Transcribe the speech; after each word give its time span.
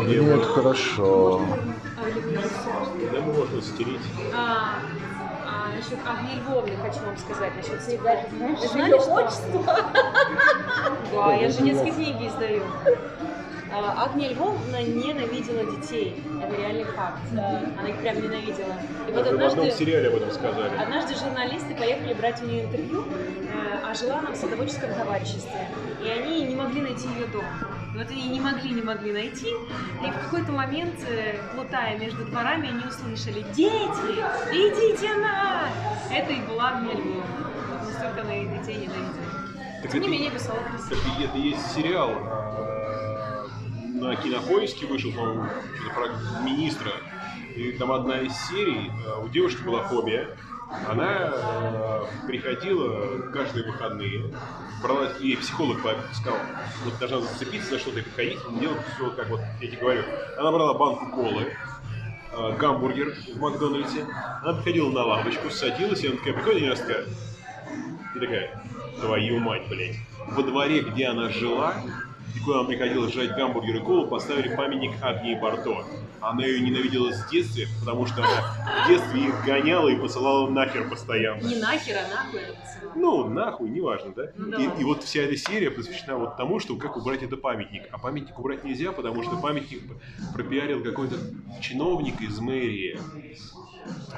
огне 0.00 0.16
это 0.34 0.44
хорошо. 0.44 1.40
Да 3.12 3.20
можно 3.20 3.62
стереть. 3.62 4.00
А, 4.34 4.78
а 5.46 5.68
насчет 5.76 5.98
Львовны 6.36 6.76
хочу 6.76 7.04
вам 7.04 7.16
сказать, 7.16 7.52
насчет 7.56 7.82
знаешь 8.30 8.58
Вы 8.60 8.68
знали, 8.68 8.98
что- 8.98 9.14
отчество? 9.14 9.76
Да, 11.12 11.34
я 11.34 11.48
же 11.48 11.62
детские 11.62 11.92
книги 11.92 12.28
издаю. 12.28 12.62
А, 13.72 14.04
Агния 14.04 14.30
Львовна 14.30 14.82
ненавидела 14.82 15.64
детей. 15.76 16.22
Это 16.42 16.56
реальный 16.60 16.84
факт. 16.84 17.20
Она 17.32 17.88
их 17.88 17.96
прям 17.98 18.16
ненавидела. 18.22 18.74
И 19.08 19.12
вот 19.12 19.20
Это 19.20 19.30
в 19.30 19.34
одном 19.34 19.48
однажды... 19.50 19.78
сериале 19.78 20.08
об 20.08 20.14
этом 20.16 20.30
сказали. 20.32 20.76
Однажды 20.76 21.14
журналисты 21.14 21.74
поехали 21.74 22.14
брать 22.14 22.42
у 22.42 22.46
нее 22.46 22.64
интервью, 22.64 23.04
э, 23.04 23.78
а 23.84 23.94
жила 23.94 24.18
она 24.18 24.30
в 24.32 24.36
садоводческом 24.36 24.92
товариществе. 24.94 25.68
И 26.04 26.08
они 26.08 26.46
не 26.46 26.56
могли 26.56 26.80
найти 26.80 27.06
ее 27.08 27.26
дом. 27.26 27.44
И 27.92 27.98
вот 27.98 28.08
они 28.10 28.28
не 28.28 28.40
могли, 28.40 28.70
не 28.70 28.82
могли 28.82 29.12
найти. 29.12 29.48
И 29.48 30.10
в 30.10 30.24
какой-то 30.24 30.52
момент, 30.52 30.94
э, 31.08 31.40
плутая 31.54 31.98
между 31.98 32.24
дворами, 32.24 32.68
они 32.68 32.84
услышали 32.84 33.44
«Дети, 33.54 34.20
идите 34.52 35.14
на!» 35.16 35.68
Это 36.10 36.32
и 36.32 36.40
была 36.42 36.80
Львовна. 36.80 37.22
Вот 37.68 37.88
Настолько 37.88 38.20
она 38.20 38.32
детей 38.32 38.76
ненавидела. 38.76 39.30
Так 39.82 39.90
Тем 39.90 40.02
не 40.02 40.08
менее, 40.08 40.30
писала 40.30 40.58
красиво. 40.60 40.90
Так 40.90 41.24
это 41.24 41.38
есть 41.38 41.74
сериал 41.74 42.10
э, 42.10 42.60
на 44.00 44.16
кинопоиске 44.16 44.86
вышел, 44.86 45.12
по-моему, 45.12 45.46
про 45.94 46.42
министра. 46.42 46.92
И 47.54 47.72
там 47.72 47.92
одна 47.92 48.20
из 48.20 48.32
серий, 48.48 48.90
э, 48.90 49.24
у 49.24 49.28
девушки 49.28 49.62
была 49.62 49.82
фобия. 49.82 50.36
Она 50.88 51.32
э, 51.32 52.04
приходила 52.26 53.30
каждые 53.32 53.66
выходные, 53.66 54.32
брала, 54.82 55.08
и 55.18 55.36
психолог 55.36 55.78
сказал, 56.12 56.38
вот 56.84 56.98
должна 56.98 57.20
зацепиться 57.20 57.70
за 57.70 57.78
что-то 57.78 58.00
и 58.00 58.02
приходить, 58.02 58.38
делать 58.60 58.80
все, 58.94 59.10
как 59.10 59.28
вот 59.30 59.40
я 59.60 59.66
тебе 59.68 59.78
говорю. 59.78 60.02
Она 60.38 60.52
брала 60.52 60.74
банку 60.74 61.10
колы, 61.10 61.52
э, 62.32 62.56
гамбургер 62.56 63.14
в 63.34 63.40
Макдональдсе, 63.40 64.06
она 64.42 64.54
приходила 64.54 64.90
на 64.90 65.04
лавочку, 65.04 65.50
садилась, 65.50 66.04
и 66.04 66.08
она 66.08 66.16
такая 66.18 66.34
приходит, 66.34 66.62
и 66.62 66.66
она 66.66 66.76
такая, 66.76 67.06
и 68.14 68.20
такая, 68.20 68.62
твою 69.00 69.38
мать, 69.40 69.68
блядь. 69.68 69.96
Во 70.28 70.42
дворе, 70.42 70.82
где 70.82 71.06
она 71.06 71.30
жила, 71.30 71.74
куда 72.44 72.60
она 72.60 72.68
приходила 72.68 73.08
жрать 73.08 73.36
гамбургер 73.36 73.76
и 73.76 73.80
колу, 73.80 74.06
поставили 74.06 74.54
памятник 74.54 74.92
Агнии 75.02 75.34
Барто. 75.34 75.84
Она 76.20 76.44
ее 76.44 76.60
ненавидела 76.60 77.12
с 77.12 77.28
детства, 77.30 77.62
потому 77.80 78.06
что 78.06 78.22
она 78.22 78.84
в 78.84 78.88
детстве 78.88 79.26
их 79.28 79.44
гоняла 79.44 79.88
и 79.88 79.96
посылала 79.96 80.48
нахер 80.50 80.88
постоянно. 80.88 81.42
Не 81.42 81.56
нахер, 81.56 81.96
а 81.96 82.14
нахуй. 82.14 82.40
Ну, 82.94 83.28
нахуй, 83.28 83.70
неважно, 83.70 84.12
да? 84.14 84.30
Ну, 84.36 84.58
и, 84.58 84.80
и 84.80 84.84
вот 84.84 85.02
вся 85.02 85.22
эта 85.22 85.36
серия 85.36 85.70
посвящена 85.70 86.16
вот 86.16 86.36
тому, 86.36 86.60
что 86.60 86.76
как 86.76 86.96
убрать 86.96 87.22
это 87.22 87.36
памятник. 87.36 87.84
А 87.90 87.98
памятник 87.98 88.38
убрать 88.38 88.64
нельзя, 88.64 88.92
потому 88.92 89.22
что 89.22 89.36
памятник 89.36 89.82
пропиарил 90.34 90.82
какой-то 90.82 91.16
чиновник 91.60 92.20
из 92.20 92.38
мэрии, 92.38 92.98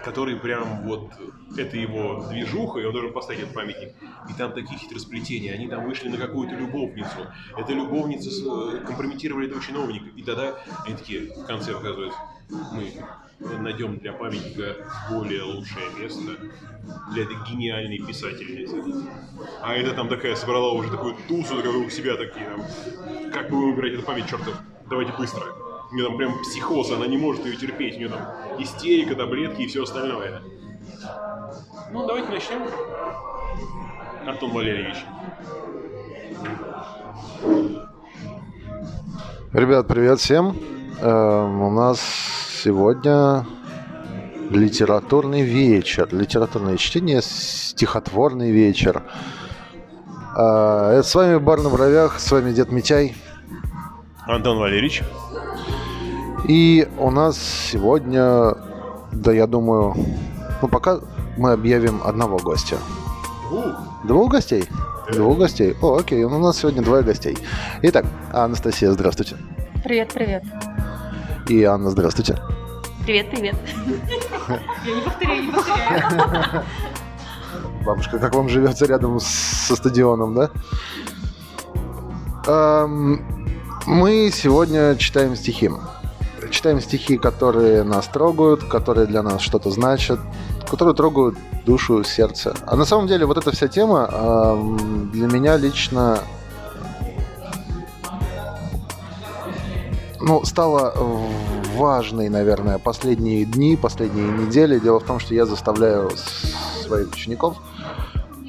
который 0.05 0.36
прям 0.36 0.82
вот, 0.82 1.12
это 1.56 1.77
его 1.77 2.27
движуха, 2.30 2.80
и 2.80 2.84
он 2.84 2.92
должен 2.92 3.12
поставить 3.12 3.42
этот 3.42 3.55
памятник. 3.55 3.94
И 4.28 4.32
там 4.34 4.52
такие 4.52 4.78
хитросплетения, 4.78 5.52
они 5.55 5.68
там 5.68 5.84
вышли 5.84 6.08
на 6.08 6.16
какую-то 6.16 6.55
любовницу. 6.55 7.27
Эта 7.56 7.72
любовница 7.72 8.30
с- 8.30 8.42
э, 8.42 8.80
компрометировали 8.86 9.46
этого 9.48 9.62
чиновника. 9.62 10.06
И 10.16 10.22
тогда 10.22 10.56
они 10.86 10.96
такие 10.96 11.33
в 11.34 11.46
конце 11.46 11.72
оказывается, 11.72 12.18
мы 12.48 12.92
найдем 13.58 13.98
для 13.98 14.12
памятника 14.12 14.77
более 15.10 15.42
лучшее 15.42 15.86
место 15.98 16.33
для 17.12 17.22
этой 17.24 17.36
гениальной 17.50 17.98
писательницы. 17.98 18.83
А 19.62 19.74
это 19.74 19.94
там 19.94 20.08
такая 20.08 20.34
собрала 20.36 20.72
уже 20.72 20.90
такую 20.90 21.16
тусу, 21.28 21.56
такую 21.56 21.86
у 21.86 21.90
себя 21.90 22.16
такие 22.16 22.46
там, 22.46 22.64
как 23.33 23.50
бы 23.50 23.72
убирать 23.72 23.94
эту 23.94 24.02
память, 24.02 24.28
чертов, 24.28 24.55
давайте 24.88 25.12
быстро. 25.16 25.44
У 25.93 25.95
нее 25.95 26.07
там 26.07 26.17
прям 26.17 26.39
психоз, 26.41 26.91
она 26.91 27.07
не 27.07 27.19
может 27.19 27.45
ее 27.45 27.55
терпеть, 27.55 27.97
у 27.97 27.98
нее 27.98 28.09
там 28.09 28.21
истерика, 28.59 29.15
таблетки 29.15 29.61
и 29.61 29.67
все 29.67 29.83
остальное. 29.83 30.41
Ну, 31.93 32.07
давайте 32.07 32.31
начнем. 32.31 32.63
Антон 34.27 34.52
Валерьевич. 34.52 34.97
Ребят, 39.52 39.86
привет 39.86 40.19
всем. 40.19 40.57
Эм, 41.02 41.61
у 41.61 41.70
нас 41.70 42.01
сегодня 42.64 43.45
литературный 44.48 45.42
вечер, 45.42 46.08
литературное 46.11 46.79
чтение, 46.79 47.20
стихотворный 47.20 48.51
вечер. 48.51 49.02
Э, 50.39 50.92
это 50.95 51.02
с 51.02 51.14
вами 51.14 51.36
Бар 51.36 51.61
на 51.61 51.69
бровях, 51.69 52.19
с 52.19 52.33
вами 52.33 52.52
Дед 52.52 52.73
Митяй. 52.73 53.14
Антон 54.27 54.58
Валерьевич. 54.58 55.02
И 56.48 56.89
у 56.98 57.11
нас 57.11 57.39
сегодня, 57.39 58.55
да 59.13 59.33
я 59.33 59.47
думаю, 59.47 59.95
ну 60.61 60.69
пока 60.69 60.98
мы 61.36 61.53
объявим 61.53 62.01
одного 62.05 62.39
гостя. 62.39 62.77
Двух 64.05 64.33
гостей? 64.33 64.64
Двух 65.13 65.39
гостей. 65.39 65.77
О, 65.81 65.97
окей, 65.98 66.25
у 66.25 66.39
нас 66.39 66.58
сегодня 66.58 66.83
двое 66.83 67.02
гостей. 67.02 67.36
Итак, 67.83 68.07
Анастасия, 68.33 68.91
здравствуйте. 68.91 69.36
Привет, 69.85 70.13
привет. 70.13 70.42
И 71.48 71.63
Анна, 71.64 71.91
здравствуйте. 71.91 72.39
Привет, 73.05 73.31
привет. 73.31 73.57
Я 74.86 74.95
не 74.95 75.01
повторяю, 75.02 75.45
не 75.47 75.52
повторяю. 75.52 76.63
Бабушка, 77.85 78.19
как 78.19 78.35
вам 78.35 78.48
живется 78.48 78.86
рядом 78.86 79.19
с- 79.19 79.27
со 79.27 79.77
стадионом, 79.77 80.35
да? 80.35 80.51
Эм, 82.47 83.25
мы 83.86 84.31
сегодня 84.33 84.95
читаем 84.97 85.35
стихи. 85.35 85.69
Читаем 86.52 86.83
стихи, 86.83 87.17
которые 87.17 87.83
нас 87.83 88.07
трогают, 88.08 88.63
которые 88.64 89.07
для 89.07 89.23
нас 89.23 89.40
что-то 89.40 89.70
значат, 89.70 90.20
которые 90.70 90.95
трогают 90.95 91.35
душу, 91.64 92.05
сердце. 92.05 92.55
А 92.67 92.77
на 92.77 92.85
самом 92.85 93.07
деле 93.07 93.24
вот 93.24 93.39
эта 93.39 93.52
вся 93.52 93.68
тема 93.68 94.07
эм, 94.13 95.11
для 95.13 95.29
меня 95.29 95.57
лично 95.57 96.18
ну, 100.20 100.45
стала 100.45 100.95
важной, 101.74 102.29
наверное, 102.29 102.79
последние 102.79 103.46
дни, 103.46 103.77
последние 103.77 104.29
недели. 104.29 104.79
Дело 104.79 105.01
в 105.01 105.05
том, 105.05 105.20
что 105.20 105.34
я 105.34 105.46
заставляю 105.46 106.11
своих 106.84 107.11
учеников 107.13 107.57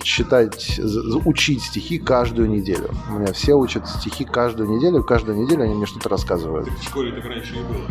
читать, 0.04 0.80
учить 1.26 1.64
стихи 1.64 1.98
каждую 1.98 2.50
неделю. 2.50 2.90
У 3.10 3.14
меня 3.14 3.34
все 3.34 3.54
учат 3.54 3.88
стихи 3.88 4.26
каждую 4.26 4.70
неделю, 4.70 5.04
каждую 5.04 5.38
неделю 5.38 5.64
они 5.64 5.74
мне 5.74 5.86
что-то 5.86 6.10
рассказывают. 6.10 6.68
Так 6.68 6.78
в 6.78 6.84
школе 6.84 7.12
так 7.12 7.26
раньше 7.26 7.56
и 7.56 7.64
было. 7.64 7.88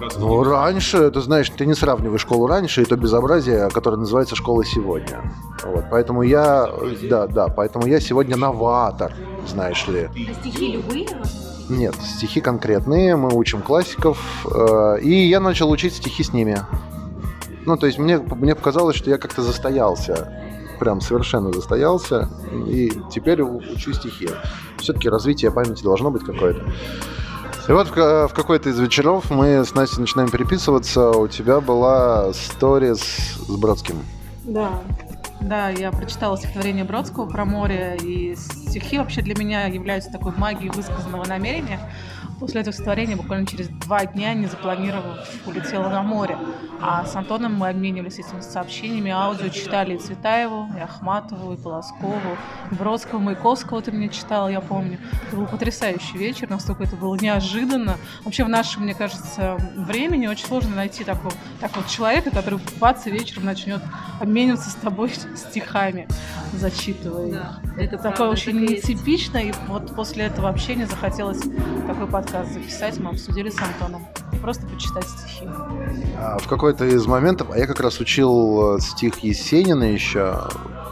Раз 0.00 0.16
Ну, 0.16 0.44
раньше, 0.44 1.10
ты 1.10 1.20
знаешь, 1.20 1.50
ты 1.50 1.66
не 1.66 1.74
сравниваешь 1.74 2.20
школу 2.20 2.46
раньше 2.46 2.82
и 2.82 2.84
то 2.84 2.96
безобразие, 2.96 3.68
которое 3.70 3.96
называется 3.96 4.36
школа 4.36 4.64
сегодня. 4.64 5.22
Вот, 5.64 5.86
поэтому 5.90 6.22
я, 6.22 6.68
да, 7.02 7.26
да, 7.26 7.48
поэтому 7.48 7.86
я 7.86 7.98
сегодня 7.98 8.36
новатор, 8.36 9.12
знаешь 9.46 9.86
ли. 9.88 10.08
А 10.08 10.34
стихи 10.40 10.72
любые? 10.72 11.08
Нет, 11.68 11.94
стихи 11.96 12.40
конкретные, 12.40 13.16
мы 13.16 13.34
учим 13.34 13.60
классиков, 13.60 14.46
э, 14.46 15.00
и 15.02 15.28
я 15.28 15.40
начал 15.40 15.70
учить 15.70 15.94
стихи 15.94 16.22
с 16.22 16.32
ними. 16.32 16.58
Ну, 17.66 17.76
то 17.76 17.86
есть 17.86 17.98
мне, 17.98 18.18
мне 18.18 18.54
показалось, 18.54 18.96
что 18.96 19.10
я 19.10 19.18
как-то 19.18 19.42
застоялся, 19.42 20.32
прям 20.78 21.00
совершенно 21.00 21.52
застоялся, 21.52 22.28
и 22.66 22.92
теперь 23.10 23.42
учу 23.42 23.92
стихи. 23.92 24.28
Все-таки 24.78 25.08
развитие 25.08 25.50
памяти 25.50 25.82
должно 25.82 26.10
быть 26.10 26.24
какое-то. 26.24 26.62
И 27.68 27.72
вот 27.72 27.88
в, 27.88 27.92
ка- 27.92 28.28
в 28.28 28.32
какой-то 28.32 28.70
из 28.70 28.78
вечеров 28.78 29.30
мы 29.30 29.64
с 29.64 29.74
Настей 29.74 30.00
начинаем 30.00 30.30
переписываться, 30.30 31.10
у 31.10 31.28
тебя 31.28 31.60
была 31.60 32.32
сторис 32.32 33.00
с 33.46 33.56
Бродским. 33.56 33.96
Да. 34.44 34.70
Да, 35.40 35.68
я 35.68 35.92
прочитала 35.92 36.36
стихотворение 36.36 36.84
Бродского 36.84 37.26
про 37.26 37.44
море, 37.44 37.96
и 38.02 38.34
стихи 38.34 38.98
вообще 38.98 39.22
для 39.22 39.36
меня 39.36 39.66
являются 39.66 40.10
такой 40.10 40.32
магией 40.36 40.72
высказанного 40.74 41.26
намерения. 41.26 41.78
После 42.38 42.60
этого 42.60 42.72
стихотворения 42.72 43.16
буквально 43.16 43.46
через 43.46 43.68
два 43.68 44.04
дня, 44.06 44.32
не 44.34 44.46
запланировав, 44.46 45.18
улетела 45.46 45.88
на 45.88 46.02
море. 46.02 46.38
А 46.80 47.04
с 47.04 47.16
Антоном 47.16 47.54
мы 47.54 47.68
обменивались 47.68 48.20
этими 48.20 48.40
сообщениями, 48.40 49.10
аудио 49.10 49.48
читали 49.48 49.96
и 49.96 49.98
Цветаеву, 49.98 50.68
и 50.76 50.80
Ахматову, 50.80 51.54
и 51.54 51.56
Полоскову, 51.56 52.36
и 52.70 52.74
Бродского, 52.74 53.18
Маяковского 53.18 53.82
ты 53.82 53.90
мне 53.90 54.08
читала, 54.08 54.48
я 54.48 54.60
помню. 54.60 54.98
Это 55.26 55.36
был 55.36 55.46
потрясающий 55.46 56.16
вечер, 56.16 56.48
настолько 56.48 56.84
это 56.84 56.94
было 56.94 57.16
неожиданно. 57.16 57.96
Вообще 58.24 58.44
в 58.44 58.48
нашем, 58.48 58.84
мне 58.84 58.94
кажется, 58.94 59.56
времени 59.74 60.28
очень 60.28 60.46
сложно 60.46 60.76
найти 60.76 61.02
такого, 61.02 61.34
такого 61.60 61.86
человека, 61.88 62.30
который 62.30 62.60
бац 62.78 63.06
вечером 63.06 63.46
начнет 63.46 63.82
обмениваться 64.20 64.70
с 64.70 64.74
тобой 64.74 65.10
стихами, 65.36 66.06
зачитывая 66.56 67.30
Да, 67.30 67.58
их. 67.64 67.72
это 67.78 67.94
Это 67.96 68.02
такое 68.10 68.28
очень 68.30 68.56
есть. 68.60 68.88
нетипично, 68.88 69.38
и 69.38 69.52
вот 69.68 69.94
после 69.94 70.24
этого 70.24 70.48
общения 70.48 70.86
захотелось 70.86 71.40
такой 71.86 72.06
подкаст 72.06 72.52
записать, 72.52 72.98
мы 72.98 73.10
обсудили 73.10 73.50
с 73.50 73.58
Антоном. 73.60 74.06
И 74.32 74.36
просто 74.36 74.66
почитать 74.66 75.06
стихи. 75.08 75.46
А, 76.18 76.38
В 76.38 76.46
какой-то 76.48 76.84
из 76.84 77.06
моментов, 77.06 77.48
а 77.52 77.58
я 77.58 77.66
как 77.66 77.80
раз 77.80 78.00
учил 78.00 78.76
э, 78.76 78.80
стих 78.80 79.18
Есенина 79.20 79.84
еще 79.84 80.38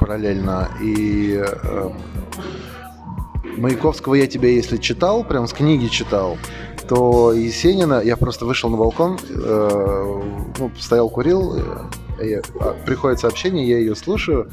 параллельно, 0.01 0.69
и 0.83 1.43
э, 1.45 1.91
Маяковского 3.57 4.15
я 4.15 4.27
тебе, 4.27 4.55
если 4.57 4.77
читал, 4.77 5.25
прям 5.25 5.47
с 5.47 5.53
книги 5.53 5.87
читал, 5.87 6.37
что 6.79 7.33
Есенина, 7.33 8.01
я 8.03 8.17
просто 8.17 8.45
вышел 8.45 8.69
на 8.71 8.77
балкон, 8.77 9.19
э, 9.29 10.23
ну, 10.59 10.71
стоял, 10.79 11.09
курил, 11.09 11.57
э, 12.21 12.25
я- 12.25 12.43
а, 12.61 12.75
приходит 12.85 13.21
сообщение, 13.21 13.67
я 13.69 13.79
ее 13.79 13.95
слушаю, 13.97 14.51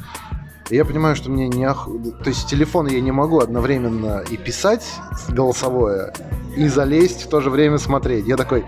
и 0.70 0.76
я 0.76 0.84
понимаю, 0.84 1.14
что 1.14 1.30
мне 1.30 1.48
не 1.48 1.66
ох... 1.66 1.88
То 2.22 2.30
есть 2.30 2.42
с 2.42 2.44
телефона 2.44 2.88
я 2.88 3.00
не 3.00 3.12
могу 3.12 3.40
одновременно 3.40 4.24
и 4.30 4.36
писать 4.36 4.86
голосовое, 5.28 6.12
и 6.56 6.68
залезть 6.68 7.24
в 7.24 7.28
то 7.28 7.40
же 7.40 7.50
время 7.50 7.78
смотреть. 7.78 8.26
Я 8.26 8.36
такой, 8.36 8.64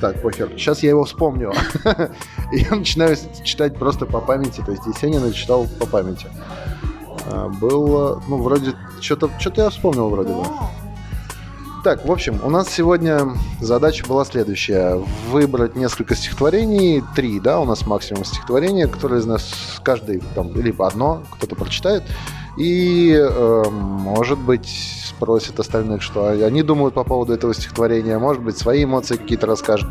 так, 0.00 0.20
похер, 0.20 0.50
сейчас 0.56 0.82
я 0.82 0.90
его 0.90 1.04
вспомню. 1.04 1.52
И 2.52 2.58
я 2.58 2.74
начинаю 2.74 3.16
читать 3.44 3.78
просто 3.78 4.04
по 4.04 4.20
памяти, 4.20 4.62
то 4.66 4.72
есть 4.72 4.84
Есенина 4.84 5.32
читал 5.32 5.66
по 5.78 5.86
памяти. 5.86 6.26
А, 7.26 7.48
Было, 7.48 8.20
ну, 8.26 8.42
вроде, 8.42 8.74
что-то 9.00 9.30
что 9.38 9.62
я 9.62 9.70
вспомнил 9.70 10.10
вроде 10.10 10.34
бы. 10.34 10.44
Так, 11.82 12.04
в 12.04 12.12
общем, 12.12 12.38
у 12.44 12.48
нас 12.48 12.68
сегодня 12.68 13.30
задача 13.60 14.06
была 14.06 14.24
следующая. 14.24 15.02
Выбрать 15.30 15.74
несколько 15.74 16.14
стихотворений, 16.14 17.02
три, 17.16 17.40
да, 17.40 17.58
у 17.58 17.64
нас 17.64 17.84
максимум 17.88 18.24
стихотворения, 18.24 18.86
которые 18.86 19.18
из 19.18 19.26
нас 19.26 19.80
каждый, 19.82 20.22
там, 20.36 20.54
либо 20.54 20.86
одно, 20.86 21.24
кто-то 21.32 21.56
прочитает, 21.56 22.04
и, 22.56 23.12
э, 23.18 23.64
может 23.68 24.38
быть, 24.38 24.68
спросит 25.08 25.58
остальных, 25.58 26.02
что 26.02 26.28
они 26.28 26.62
думают 26.62 26.94
по 26.94 27.02
поводу 27.02 27.32
этого 27.32 27.52
стихотворения, 27.52 28.16
может 28.16 28.44
быть, 28.44 28.56
свои 28.56 28.84
эмоции 28.84 29.16
какие-то 29.16 29.48
расскажет. 29.48 29.90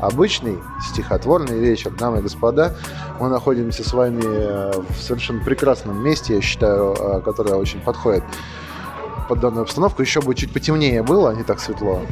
Обычный 0.00 0.58
стихотворный 0.92 1.58
вечер, 1.58 1.90
дамы 1.90 2.20
и 2.20 2.22
господа. 2.22 2.76
Мы 3.18 3.28
находимся 3.28 3.82
с 3.82 3.92
вами 3.92 4.22
э, 4.24 4.72
в 4.90 5.02
совершенно 5.02 5.42
прекрасном 5.42 6.04
месте, 6.04 6.36
я 6.36 6.40
считаю, 6.40 6.94
э, 6.94 7.20
которое 7.20 7.56
очень 7.56 7.80
подходит 7.80 8.22
под 9.32 9.40
данную 9.40 9.62
обстановку. 9.62 10.02
Еще 10.02 10.20
бы 10.20 10.34
чуть 10.34 10.52
потемнее 10.52 11.02
было, 11.02 11.30
а 11.30 11.34
не 11.34 11.42
так 11.42 11.58
светло. 11.58 12.02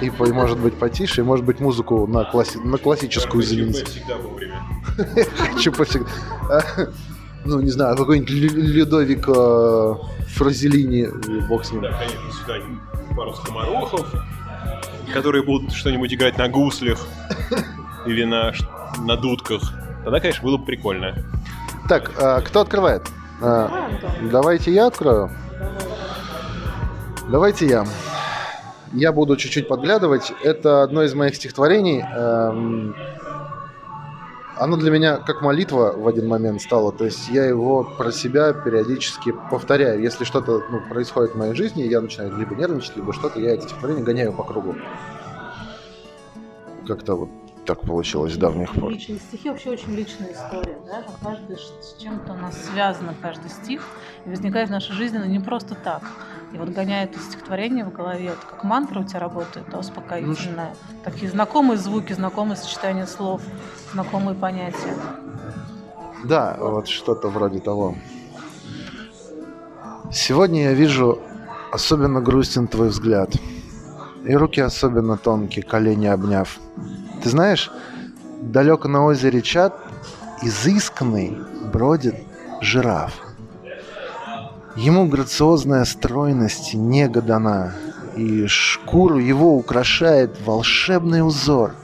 И, 0.00 0.10
по- 0.10 0.24
и, 0.28 0.32
может 0.32 0.58
быть, 0.60 0.74
потише, 0.74 1.22
и, 1.22 1.24
может 1.24 1.44
быть, 1.44 1.58
музыку 1.58 2.06
на, 2.06 2.20
класси- 2.22 2.62
на 2.64 2.78
классическую 2.78 3.42
заменить. 3.42 3.88
всегда 3.88 4.16
вовремя. 4.16 4.62
Хочу 5.54 5.72
повсегда. 5.72 6.06
А, 6.48 6.60
Ну, 7.44 7.58
не 7.60 7.70
знаю, 7.70 7.96
какой-нибудь 7.96 8.30
Лю- 8.30 8.54
Людовик 8.54 9.24
э, 9.28 9.94
Фразелини, 10.36 11.08
и 11.26 11.40
бог 11.48 11.64
с 11.64 11.72
ним. 11.72 11.82
Да, 11.82 11.90
конечно, 11.98 12.30
сюда 12.30 12.54
пару 13.16 13.34
скоморохов, 13.34 14.06
которые 15.12 15.42
будут 15.42 15.72
что-нибудь 15.72 16.14
играть 16.14 16.38
на 16.38 16.48
гуслях 16.48 17.00
или 18.06 18.22
на, 18.22 18.52
на 19.00 19.16
дудках. 19.16 19.60
Тогда, 20.04 20.20
конечно, 20.20 20.44
было 20.44 20.56
бы 20.58 20.64
прикольно. 20.64 21.14
Так, 21.88 22.12
а, 22.20 22.40
кто 22.42 22.60
открывает? 22.60 23.02
А, 23.40 23.88
А, 23.90 24.28
Давайте 24.30 24.72
я 24.72 24.86
открою. 24.86 25.28
Давайте 27.30 27.66
я. 27.66 27.86
Я 28.92 29.12
буду 29.12 29.36
чуть-чуть 29.36 29.68
подглядывать. 29.68 30.32
Это 30.42 30.82
одно 30.82 31.02
из 31.02 31.14
моих 31.14 31.34
стихотворений. 31.36 32.00
Эм, 32.02 32.94
Оно 34.58 34.76
для 34.76 34.90
меня 34.90 35.16
как 35.16 35.40
молитва 35.40 35.94
в 35.96 36.06
один 36.06 36.28
момент 36.28 36.60
стало. 36.60 36.92
То 36.92 37.06
есть 37.06 37.28
я 37.30 37.44
его 37.44 37.84
про 37.96 38.12
себя 38.12 38.52
периодически 38.52 39.34
повторяю. 39.50 40.02
Если 40.02 40.24
что-то 40.24 40.62
ну, 40.70 40.80
происходит 40.88 41.32
в 41.32 41.38
моей 41.38 41.54
жизни, 41.54 41.82
я 41.82 42.00
начинаю 42.00 42.36
либо 42.36 42.54
нервничать, 42.54 42.96
либо 42.96 43.12
что-то, 43.12 43.40
я 43.40 43.54
это 43.54 43.62
стихотворение 43.62 44.04
гоняю 44.04 44.32
по 44.32 44.44
кругу. 44.44 44.76
Как-то 46.86 47.14
вот 47.14 47.30
так 47.64 47.80
получилось 47.80 48.34
с 48.34 48.36
давних 48.36 48.72
пор. 48.74 48.90
Личные 48.90 49.18
стихи 49.18 49.48
вообще 49.48 49.70
очень 49.70 49.94
личная 49.94 50.32
история, 50.32 50.78
да? 50.86 51.04
Каждый 51.22 51.56
с 51.56 51.96
чем-то 52.00 52.32
у 52.32 52.36
нас 52.36 52.56
связано, 52.72 53.14
каждый 53.22 53.50
стих, 53.50 53.82
и 54.26 54.30
возникает 54.30 54.68
в 54.68 54.72
нашей 54.72 54.92
жизни, 54.92 55.18
но 55.18 55.26
не 55.26 55.40
просто 55.40 55.74
так. 55.76 56.02
И 56.52 56.58
вот 56.58 56.68
гоняет 56.68 57.12
это 57.12 57.20
стихотворение 57.20 57.84
в 57.84 57.92
голове, 57.92 58.26
это 58.26 58.46
как 58.46 58.62
мантра 58.64 59.00
у 59.00 59.04
тебя 59.04 59.20
работает, 59.20 59.66
да, 59.70 59.78
успокоительная. 59.78 60.74
Такие 61.02 61.30
знакомые 61.30 61.78
звуки, 61.78 62.12
знакомые 62.12 62.56
сочетания 62.56 63.06
слов, 63.06 63.40
знакомые 63.92 64.34
понятия. 64.34 64.94
Да, 66.24 66.56
вот 66.60 66.88
что-то 66.88 67.28
вроде 67.28 67.58
того. 67.60 67.94
Сегодня 70.12 70.64
я 70.64 70.72
вижу, 70.74 71.20
особенно 71.72 72.20
грустен 72.20 72.68
твой 72.68 72.88
взгляд. 72.88 73.30
И 74.24 74.34
руки 74.34 74.60
особенно 74.60 75.16
тонкие, 75.16 75.64
колени 75.64 76.06
обняв. 76.06 76.60
Ты 77.22 77.30
знаешь, 77.30 77.70
далеко 78.42 78.88
на 78.88 79.04
озере 79.04 79.40
Чат 79.40 79.80
изысканный 80.42 81.38
бродит 81.72 82.16
жираф. 82.60 83.31
Ему 84.76 85.06
грациозная 85.06 85.84
стройность 85.84 86.72
нега 86.72 87.20
дана, 87.20 87.74
и 88.16 88.46
шкуру 88.46 89.18
его 89.18 89.54
украшает 89.54 90.34
волшебный 90.46 91.26
узор, 91.26 91.74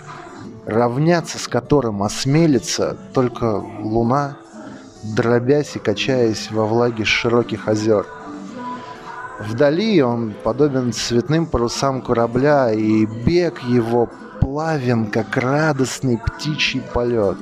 равняться 0.64 1.38
с 1.38 1.49
которым 1.49 2.02
осмелится 2.02 2.96
только 3.12 3.62
луна, 3.81 4.38
дробясь 5.02 5.76
и 5.76 5.79
качаясь 5.79 6.50
во 6.50 6.64
влаге 6.64 7.05
широких 7.05 7.69
озер. 7.69 8.06
Вдали 9.38 10.02
он 10.02 10.32
подобен 10.43 10.94
цветным 10.94 11.44
парусам 11.44 12.00
корабля, 12.00 12.73
и 12.73 13.05
бег 13.05 13.62
его 13.64 14.08
плавен, 14.41 15.11
как 15.11 15.37
радостный 15.37 16.17
птичий 16.17 16.81
полет. 16.81 17.37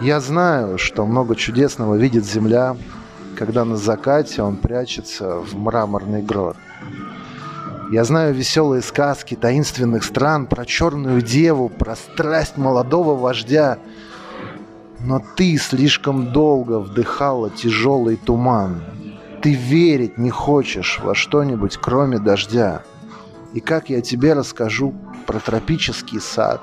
Я 0.00 0.18
знаю, 0.20 0.78
что 0.78 1.04
много 1.04 1.36
чудесного 1.36 1.94
видит 1.96 2.24
земля, 2.24 2.76
когда 3.36 3.64
на 3.64 3.76
закате 3.76 4.42
он 4.42 4.56
прячется 4.56 5.36
в 5.40 5.56
мраморный 5.56 6.22
грот. 6.22 6.56
Я 7.90 8.04
знаю 8.04 8.32
веселые 8.32 8.82
сказки 8.82 9.34
таинственных 9.34 10.04
стран 10.04 10.46
про 10.46 10.64
черную 10.64 11.22
деву, 11.22 11.68
про 11.68 11.96
страсть 11.96 12.56
молодого 12.56 13.16
вождя. 13.16 13.78
Но 15.00 15.20
ты 15.34 15.56
слишком 15.56 16.32
долго 16.32 16.78
вдыхала 16.78 17.50
тяжелый 17.50 18.14
туман. 18.14 18.84
Ты 19.42 19.54
верить 19.54 20.18
не 20.18 20.30
хочешь 20.30 21.00
во 21.02 21.16
что-нибудь, 21.16 21.78
кроме 21.78 22.20
дождя. 22.20 22.82
И 23.54 23.60
как 23.60 23.90
я 23.90 24.00
тебе 24.02 24.34
расскажу 24.34 24.94
про 25.26 25.40
тропический 25.40 26.20
сад, 26.20 26.60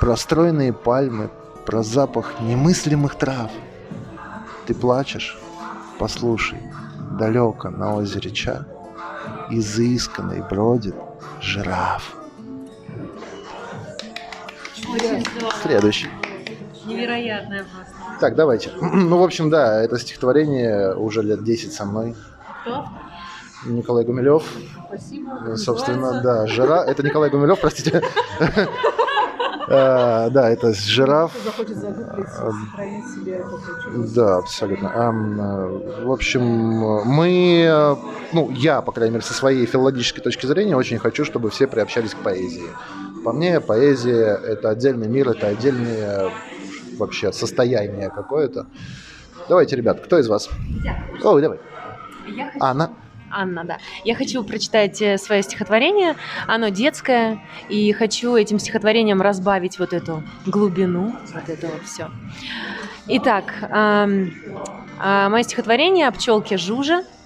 про 0.00 0.16
стройные 0.16 0.72
пальмы, 0.72 1.28
про 1.66 1.82
запах 1.82 2.40
немыслимых 2.40 3.16
трав. 3.16 3.50
Ты 4.66 4.74
плачешь? 4.74 5.41
Послушай, 6.02 6.58
далеко 7.16 7.70
на 7.70 7.94
озере 7.94 8.32
Ча 8.32 8.66
изысканный 9.50 10.42
бродит 10.42 10.96
жираф. 11.40 12.16
Очень. 14.92 15.24
Следующий. 15.62 16.08
Невероятное 16.86 17.64
просто. 17.72 17.94
Так, 18.18 18.34
давайте. 18.34 18.72
Ну, 18.80 19.18
в 19.18 19.22
общем, 19.22 19.48
да, 19.48 19.80
это 19.80 19.96
стихотворение 19.96 20.92
уже 20.96 21.22
лет 21.22 21.44
10 21.44 21.72
со 21.72 21.84
мной. 21.84 22.16
Кто? 22.62 22.84
Николай 23.66 24.04
Гумилев. 24.04 24.42
Спасибо. 24.88 25.54
Собственно, 25.54 26.20
да, 26.20 26.48
жира. 26.48 26.82
Это 26.82 27.04
Николай 27.04 27.30
Гумилев, 27.30 27.60
простите. 27.60 28.02
А, 29.74 30.28
Да, 30.30 30.50
это 30.50 30.74
жираф. 30.74 31.32
Чувство. 31.34 32.54
Да, 34.14 34.36
абсолютно. 34.36 34.88
Э, 34.94 36.04
В 36.04 36.12
общем, 36.12 36.42
мы, 36.42 37.64
э, 37.66 37.96
ну, 38.32 38.50
я, 38.50 38.82
по 38.82 38.92
крайней 38.92 39.14
мере, 39.14 39.24
со 39.24 39.32
своей 39.32 39.64
филологической 39.64 40.22
точки 40.22 40.44
зрения, 40.46 40.76
очень 40.76 40.98
хочу, 40.98 41.24
чтобы 41.24 41.48
все 41.50 41.66
приобщались 41.66 42.14
к 42.14 42.18
поэзии. 42.18 42.68
По 43.24 43.32
мне, 43.32 43.60
поэзия— 43.60 44.38
это 44.44 44.68
отдельный 44.68 45.08
мир, 45.08 45.30
это 45.30 45.46
отдельное 45.46 46.30
вообще 46.98 47.32
состояние 47.32 48.10
какое-то. 48.10 48.66
Давайте, 49.48 49.76
ребят, 49.76 50.00
кто 50.04 50.18
из 50.18 50.28
вас? 50.28 50.50
Ой, 51.22 51.40
давай. 51.40 51.58
Я 52.26 52.46
хочу... 52.46 52.58
Анна. 52.60 52.90
Анна, 53.32 53.64
да. 53.64 53.78
Я 54.04 54.14
хочу 54.14 54.44
прочитать 54.44 55.00
э, 55.02 55.18
свое 55.18 55.42
стихотворение. 55.42 56.16
Оно 56.46 56.68
детское, 56.68 57.42
и 57.68 57.92
хочу 57.92 58.36
этим 58.36 58.58
стихотворением 58.58 59.22
разбавить 59.22 59.78
вот 59.78 59.92
эту 59.92 60.22
глубину, 60.46 61.14
вот 61.34 61.48
это 61.48 61.66
вот 61.68 61.82
все. 61.84 62.10
Итак, 63.08 63.52
а, 63.70 65.28
мое 65.28 65.42
стихотворение 65.42 66.06
о 66.06 66.12
пчелке 66.12 66.56
Жужа, 66.56 66.98
а, 67.00 67.21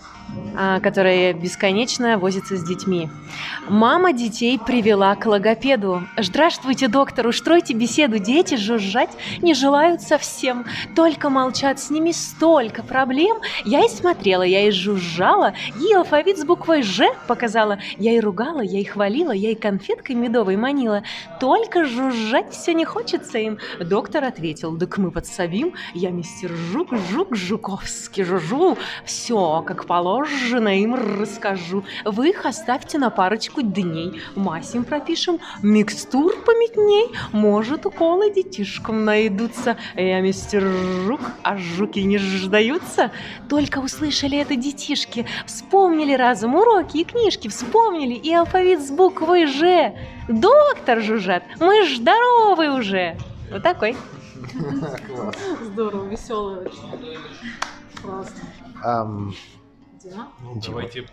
которая 0.83 1.33
бесконечно 1.35 2.19
возится 2.19 2.57
с 2.57 2.65
детьми. 2.65 3.09
Мама 3.69 4.13
детей 4.13 4.59
привела 4.59 5.15
к 5.15 5.27
логопеду. 5.27 6.03
Здравствуйте, 6.17 6.89
доктор, 6.89 7.27
устройте 7.27 7.75
беседу. 7.75 8.19
Дети 8.19 8.57
жужжать 8.57 9.11
не 9.43 9.55
желают 9.55 10.01
совсем. 10.01 10.65
Только 10.95 11.29
молчат, 11.29 11.79
с 11.79 11.91
ними 11.91 12.13
столько 12.13 12.83
проблем. 12.83 13.39
Я 13.65 13.85
и 13.85 13.89
смотрела, 13.89 14.43
я 14.43 14.67
и 14.67 14.71
жужжала, 14.71 15.53
ей 15.79 15.97
алфавит 15.97 16.39
с 16.39 16.45
буквой 16.45 16.83
«Ж» 16.83 17.09
показала. 17.27 17.79
Я 17.99 18.13
и 18.13 18.21
ругала, 18.21 18.61
я 18.61 18.81
и 18.81 18.85
хвалила, 18.85 19.33
я 19.33 19.51
и 19.51 19.55
конфеткой 19.55 20.17
медовой 20.17 20.57
манила. 20.57 21.03
Только 21.39 21.85
жужжать 21.85 22.53
все 22.53 22.73
не 22.73 22.85
хочется 22.85 23.39
им. 23.39 23.59
Доктор 23.79 24.25
ответил, 24.25 24.79
так 24.79 24.97
мы 24.99 25.11
подсобим. 25.11 25.75
Я 25.93 26.11
мистер 26.11 26.51
Жук, 26.51 26.95
Жук, 27.11 27.37
Жуковский, 27.37 28.25
жужу. 28.25 28.79
Все, 29.05 29.63
как 29.67 29.85
положено 29.85 30.16
положено, 30.17 30.81
им 30.81 30.95
расскажу. 30.95 31.85
Вы 32.05 32.31
их 32.31 32.47
оставьте 32.47 32.99
на 32.99 33.11
парочку 33.11 33.63
дней. 33.63 34.21
Мазь 34.35 34.75
им 34.75 34.85
пропишем, 34.85 35.39
микстур 35.63 36.35
пометней. 36.45 37.15
Может, 37.33 37.87
уколы 37.87 38.33
детишкам 38.33 39.05
найдутся. 39.05 39.77
Я 39.95 40.21
мистер 40.21 40.63
Жук, 41.07 41.21
а 41.43 41.59
жуки 41.59 42.01
не 42.01 42.19
ждаются. 42.19 43.11
Только 43.49 43.79
услышали 43.79 44.39
это 44.39 44.57
детишки, 44.57 45.27
вспомнили 45.45 46.15
разом 46.15 46.55
уроки 46.55 46.99
и 46.99 47.05
книжки, 47.05 47.49
вспомнили 47.49 48.15
и 48.15 48.33
алфавит 48.33 48.81
с 48.81 48.91
буквой 48.91 49.47
«Ж». 49.47 49.93
Доктор 50.29 51.03
жужжат, 51.03 51.45
мы 51.61 51.87
ж 51.87 51.99
здоровы 51.99 52.71
уже. 52.71 53.17
Вот 53.53 53.63
такой. 53.63 53.97
Здорово, 55.63 56.07
веселый 56.07 56.67
очень. 56.67 57.19
Классно. 58.03 58.41
Ам, 58.83 59.33
Дима? 60.07 60.29
Ну, 60.41 60.61
давайте. 60.65 61.05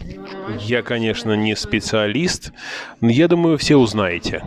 Давай. 0.00 0.58
Я, 0.60 0.82
конечно, 0.82 1.34
не 1.34 1.56
специалист, 1.56 2.52
но 3.00 3.08
я 3.08 3.28
думаю, 3.28 3.56
все 3.56 3.76
узнаете. 3.76 4.42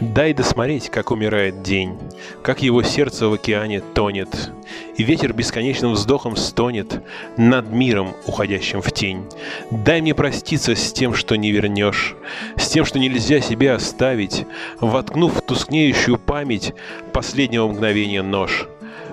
Дай 0.00 0.34
досмотреть, 0.34 0.90
как 0.90 1.10
умирает 1.10 1.62
день, 1.62 1.96
как 2.42 2.60
его 2.60 2.82
сердце 2.82 3.28
в 3.28 3.32
океане 3.32 3.80
тонет, 3.80 4.50
и 4.98 5.02
ветер 5.02 5.32
бесконечным 5.32 5.92
вздохом 5.92 6.36
стонет 6.36 7.02
над 7.38 7.70
миром, 7.70 8.14
уходящим 8.26 8.82
в 8.82 8.92
тень. 8.92 9.24
Дай 9.70 10.02
мне 10.02 10.14
проститься 10.14 10.74
с 10.74 10.92
тем, 10.92 11.14
что 11.14 11.36
не 11.36 11.52
вернешь, 11.52 12.14
с 12.56 12.68
тем, 12.68 12.84
что 12.84 12.98
нельзя 12.98 13.40
себе 13.40 13.72
оставить, 13.72 14.44
воткнув 14.80 15.36
в 15.36 15.40
тускнеющую 15.40 16.18
память 16.18 16.74
последнего 17.14 17.66
мгновения 17.68 18.22
нож. 18.22 18.66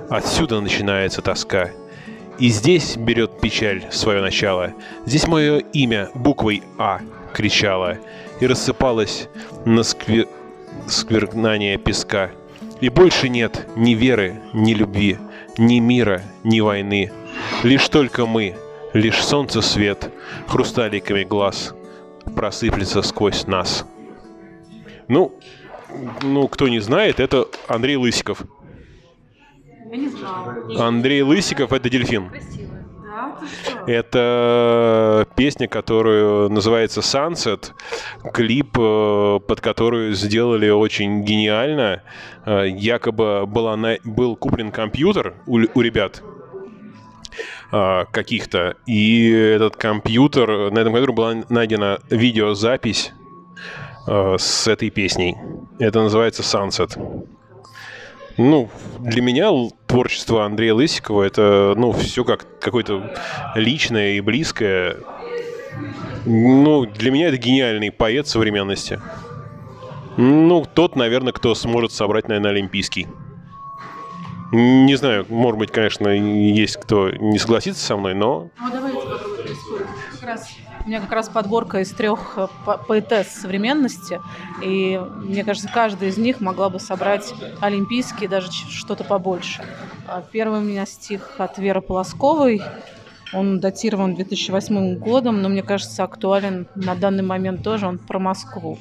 Отсюда 0.10 0.60
начинается 0.60 1.22
тоска. 1.22 1.70
И 2.40 2.50
здесь 2.50 2.98
берет 2.98 3.40
печаль 3.40 3.86
свое 3.92 4.22
начало. 4.22 4.74
Здесь 5.06 5.28
мое 5.28 5.60
имя 5.60 6.10
буквой 6.16 6.64
А 6.78 7.00
кричало 7.34 7.98
и 8.40 8.48
рассыпалось 8.48 9.30
на 9.66 9.82
скве- 9.82 10.28
сквернание 10.88 11.78
песка. 11.78 12.32
И 12.82 12.90
больше 12.90 13.30
нет 13.30 13.68
ни 13.76 13.92
веры, 13.94 14.42
ни 14.54 14.74
любви, 14.74 15.18
ни 15.58 15.80
мира, 15.80 16.22
ни 16.44 16.60
войны. 16.60 17.12
Лишь 17.64 17.88
только 17.88 18.26
мы, 18.26 18.56
лишь 18.94 19.24
солнце 19.24 19.62
свет, 19.62 20.12
хрусталиками 20.48 21.24
глаз 21.24 21.74
просыплется 22.36 23.02
сквозь 23.02 23.48
нас. 23.48 23.86
Ну, 25.08 25.34
ну, 26.22 26.48
кто 26.48 26.68
не 26.68 26.80
знает, 26.80 27.20
это 27.20 27.48
Андрей 27.68 27.96
Лысиков. 27.96 28.42
Я 29.94 30.00
не 30.00 30.08
знала. 30.08 30.56
Андрей 30.80 31.22
Лысиков— 31.22 31.72
это 31.72 31.88
дельфин. 31.88 32.32
Да? 33.04 33.38
Это 33.86 35.28
песня, 35.36 35.68
которую 35.68 36.50
называется 36.50 37.02
Sunset, 37.02 37.74
клип, 38.34 38.76
э, 38.76 39.40
под 39.48 39.62
которую 39.62 40.16
сделали 40.16 40.68
очень 40.72 41.24
гениально. 41.24 42.02
Э, 42.44 42.68
Якобы 42.68 43.46
была 43.46 43.78
на- 43.78 43.98
был 44.04 44.36
куплен 44.36 44.72
компьютер 44.72 45.36
у, 45.46 45.60
у 45.76 45.82
ребят 45.82 46.24
э, 47.72 48.06
каких-то, 48.12 48.76
и 48.88 49.30
этот 49.30 49.76
компьютер, 49.76 50.72
на 50.72 50.80
этом 50.80 50.92
компьютере 50.94 51.14
была 51.14 51.36
найдена 51.50 52.00
видеозапись 52.10 53.14
э, 54.08 54.36
с 54.40 54.68
этой 54.68 54.90
песней. 54.90 55.36
Это 55.78 56.02
называется 56.02 56.42
Sunset. 56.42 56.98
Ну, 58.38 58.70
для 59.00 59.22
меня 59.22 59.52
творчество 59.86 60.46
Андрея 60.46 60.74
Лысикова 60.74 61.24
это, 61.24 61.74
ну, 61.78 61.92
все 61.92 62.24
как 62.24 62.60
какое-то 62.60 63.14
личное 63.56 64.14
и 64.14 64.22
близкое. 64.22 64.98
Ну, 66.26 66.86
для 66.86 67.12
меня 67.12 67.28
это 67.28 67.38
гениальный 67.38 67.92
поэт 67.92 68.28
современности. 68.28 69.00
Ну, 70.18 70.66
тот, 70.74 70.96
наверное, 70.96 71.34
кто 71.34 71.54
сможет 71.56 71.92
собрать, 71.92 72.28
наверное, 72.28 72.52
Олимпийский. 72.52 73.08
Не 74.52 74.96
знаю, 74.96 75.26
может 75.30 75.58
быть, 75.58 75.72
конечно, 75.72 76.08
есть 76.10 76.78
кто 76.78 77.10
не 77.10 77.40
согласится 77.40 77.84
со 77.84 77.98
мной, 77.98 78.14
но 78.14 78.50
Ну, 78.60 78.72
давайте 78.72 79.00
попробуем. 79.00 79.58
Как 80.12 80.30
раз 80.30 80.50
у 80.84 80.88
меня 80.88 81.00
как 81.00 81.12
раз 81.12 81.30
подборка 81.30 81.80
из 81.80 81.92
трех 81.92 82.34
э, 82.38 82.48
по- 82.66 82.78
поэтесс 82.78 83.30
современности, 83.30 84.20
и 84.62 85.02
мне 85.18 85.44
кажется, 85.44 85.70
каждая 85.74 86.10
из 86.10 86.18
них 86.18 86.42
могла 86.42 86.70
бы 86.70 86.80
собрать 86.80 87.34
олимпийские, 87.62 88.28
даже 88.30 88.52
что-то 88.52 89.04
побольше. 89.04 89.64
А 90.08 90.22
Первый 90.22 90.60
у 90.60 90.64
меня 90.64 90.86
стих 90.86 91.36
от 91.38 91.58
Веры 91.58 91.82
Полосковой. 91.82 92.62
Он 93.34 93.60
датирован 93.60 94.14
2008 94.16 94.98
годом, 94.98 95.42
но 95.42 95.50
мне 95.50 95.64
кажется, 95.64 96.04
актуален 96.04 96.68
на 96.76 96.96
данный 96.96 97.24
момент 97.24 97.64
тоже. 97.64 97.88
Он 97.88 97.98
про 97.98 98.20
Москву. 98.20 98.78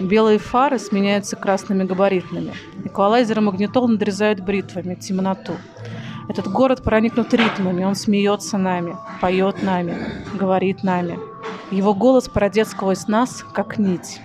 Белые 0.00 0.38
фары 0.38 0.80
сменяются 0.80 1.36
красными 1.36 1.84
габаритными. 1.84 2.52
Эквалайзеры 2.84 3.40
магнитол 3.42 3.86
надрезают 3.86 4.40
бритвами 4.40 4.96
темноту. 4.96 5.52
Этот 6.28 6.48
город 6.48 6.82
проникнут 6.82 7.34
ритмами, 7.34 7.84
он 7.84 7.94
смеется 7.94 8.56
нами, 8.56 8.96
поет 9.20 9.62
нами, 9.62 9.96
говорит 10.34 10.82
нами. 10.82 11.18
Его 11.70 11.94
голос 11.94 12.28
пройдет 12.28 12.68
сквозь 12.68 13.06
нас, 13.08 13.44
как 13.52 13.78
нить. 13.78 14.20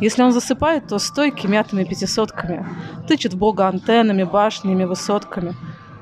Если 0.00 0.22
он 0.22 0.32
засыпает, 0.32 0.88
то 0.88 0.98
стойки 0.98 1.46
мятыми 1.46 1.84
пятисотками, 1.84 2.66
тычет 3.06 3.34
бога 3.34 3.68
антеннами, 3.68 4.24
башнями, 4.24 4.84
высотками, 4.84 5.54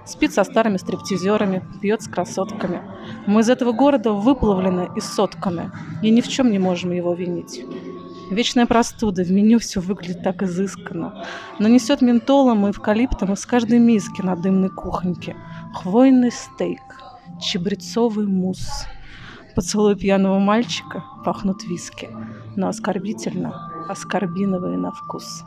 спит 0.06 0.32
со 0.32 0.44
старыми 0.44 0.76
стриптизерами, 0.76 1.62
пьет 1.80 2.02
с 2.02 2.08
красотками. 2.08 2.80
Мы 3.26 3.40
из 3.40 3.50
этого 3.50 3.72
города 3.72 4.12
выплавлены 4.12 4.90
и 4.96 5.00
сотканы, 5.00 5.72
и 6.02 6.10
ни 6.10 6.20
в 6.20 6.28
чем 6.28 6.50
не 6.50 6.58
можем 6.58 6.92
его 6.92 7.12
винить. 7.14 7.64
Вечная 8.32 8.64
простуда, 8.64 9.24
в 9.24 9.30
меню 9.30 9.58
все 9.58 9.78
выглядит 9.78 10.22
так 10.22 10.42
изысканно. 10.42 11.26
Нанесет 11.58 12.00
ментолом 12.00 12.66
и 12.66 12.70
эвкалиптом 12.70 13.34
из 13.34 13.44
каждой 13.44 13.78
миски 13.78 14.22
на 14.22 14.36
дымной 14.36 14.70
кухоньке. 14.70 15.36
Хвойный 15.74 16.32
стейк, 16.32 16.80
чебрецовый 17.42 18.26
мусс. 18.26 18.86
Поцелуй 19.54 19.96
пьяного 19.96 20.38
мальчика 20.38 21.04
пахнут 21.26 21.64
виски, 21.64 22.08
но 22.56 22.68
оскорбительно, 22.68 23.70
оскорбиновые 23.90 24.78
на 24.78 24.92
вкус. 24.92 25.44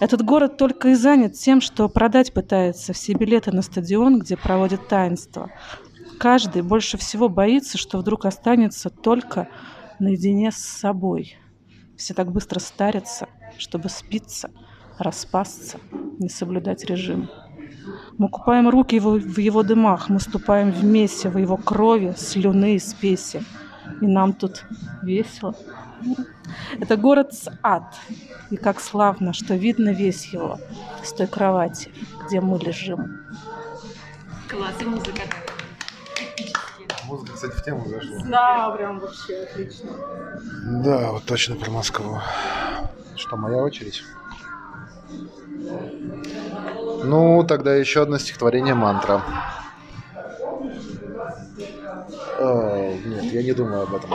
Этот 0.00 0.24
город 0.24 0.56
только 0.56 0.88
и 0.88 0.94
занят 0.94 1.34
тем, 1.34 1.60
что 1.60 1.88
продать 1.88 2.34
пытается 2.34 2.92
все 2.92 3.12
билеты 3.12 3.52
на 3.52 3.62
стадион, 3.62 4.18
где 4.18 4.36
проводят 4.36 4.88
таинство. 4.88 5.52
Каждый 6.18 6.62
больше 6.62 6.98
всего 6.98 7.28
боится, 7.28 7.78
что 7.78 7.98
вдруг 7.98 8.24
останется 8.24 8.90
только 8.90 9.46
наедине 10.00 10.50
с 10.50 10.56
собой. 10.56 11.36
Все 12.02 12.14
так 12.14 12.32
быстро 12.32 12.58
старятся, 12.58 13.28
чтобы 13.58 13.88
спиться, 13.88 14.50
распасться, 14.98 15.78
не 16.18 16.28
соблюдать 16.28 16.84
режим. 16.84 17.30
Мы 18.18 18.28
купаем 18.28 18.68
руки 18.68 18.96
его, 18.96 19.12
в 19.12 19.38
его 19.38 19.62
дымах, 19.62 20.08
мы 20.08 20.18
ступаем 20.18 20.72
в 20.72 20.82
месиво 20.82 21.38
его 21.38 21.56
крови, 21.56 22.12
слюны 22.16 22.74
и 22.74 22.80
спеси. 22.80 23.42
И 24.00 24.06
нам 24.08 24.32
тут 24.32 24.64
весело. 25.04 25.54
Это 26.80 26.96
город 26.96 27.34
с 27.34 27.48
ад. 27.62 27.94
И 28.50 28.56
как 28.56 28.80
славно, 28.80 29.32
что 29.32 29.54
видно 29.54 29.90
весь 29.90 30.26
его 30.32 30.58
с 31.04 31.12
той 31.12 31.28
кровати, 31.28 31.92
где 32.26 32.40
мы 32.40 32.58
лежим. 32.58 33.20
Класс, 34.48 34.74
музыка. 34.84 35.22
Музыка, 37.12 37.32
кстати, 37.34 37.52
в 37.52 37.62
тему 37.62 37.86
зашла. 37.86 38.18
Да, 38.24 38.70
прям 38.70 38.98
вообще 38.98 39.42
отлично. 39.42 39.90
Да, 40.82 41.12
вот 41.12 41.24
точно 41.24 41.56
про 41.56 41.70
Москву. 41.70 42.18
Что, 43.16 43.36
моя 43.36 43.58
очередь? 43.58 44.02
Ну, 47.04 47.44
тогда 47.46 47.74
еще 47.74 48.00
одно 48.00 48.16
стихотворение 48.16 48.72
«Мантра». 48.72 49.22
Э, 52.38 52.96
нет, 53.04 53.24
я 53.24 53.42
не 53.42 53.52
думаю 53.52 53.82
об 53.82 53.94
этом. 53.94 54.10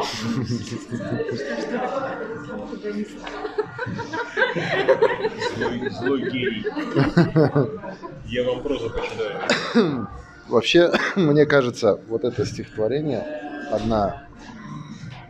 злой, 5.56 5.90
злой 5.92 6.32
гений. 6.32 6.66
Я 8.26 8.44
вам 8.44 8.64
просто 8.64 8.90
почитаю. 8.90 10.08
Вообще, 10.50 10.92
мне 11.16 11.46
кажется, 11.46 12.00
вот 12.08 12.24
это 12.24 12.46
стихотворение 12.46 13.26
одна 13.72 14.28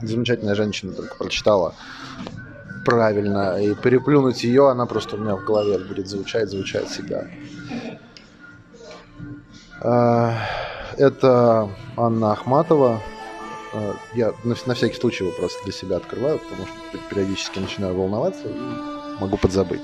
замечательная 0.01 0.55
женщина 0.55 0.93
только 0.93 1.15
прочитала 1.15 1.73
правильно, 2.85 3.61
и 3.61 3.73
переплюнуть 3.75 4.43
ее, 4.43 4.69
она 4.69 4.85
просто 4.85 5.17
у 5.17 5.19
меня 5.19 5.35
в 5.35 5.43
голове 5.43 5.77
будет 5.77 6.07
звучать, 6.07 6.49
звучать 6.49 6.87
всегда. 6.87 7.27
А, 9.81 10.33
Это 10.97 11.69
Анна 11.97 12.31
Ахматова. 12.31 13.01
А, 13.73 13.93
Я 14.13 14.33
на, 14.45 14.73
всякий 14.73 14.97
случай 14.99 15.25
его 15.25 15.35
просто 15.37 15.61
для 15.65 15.73
себя 15.73 15.97
открываю, 15.97 16.39
потому 16.39 16.65
что 16.65 16.97
периодически 17.09 17.59
начинаю 17.59 17.93
волноваться 17.95 18.47
и 18.47 19.19
могу 19.19 19.35
подзабыть. 19.35 19.81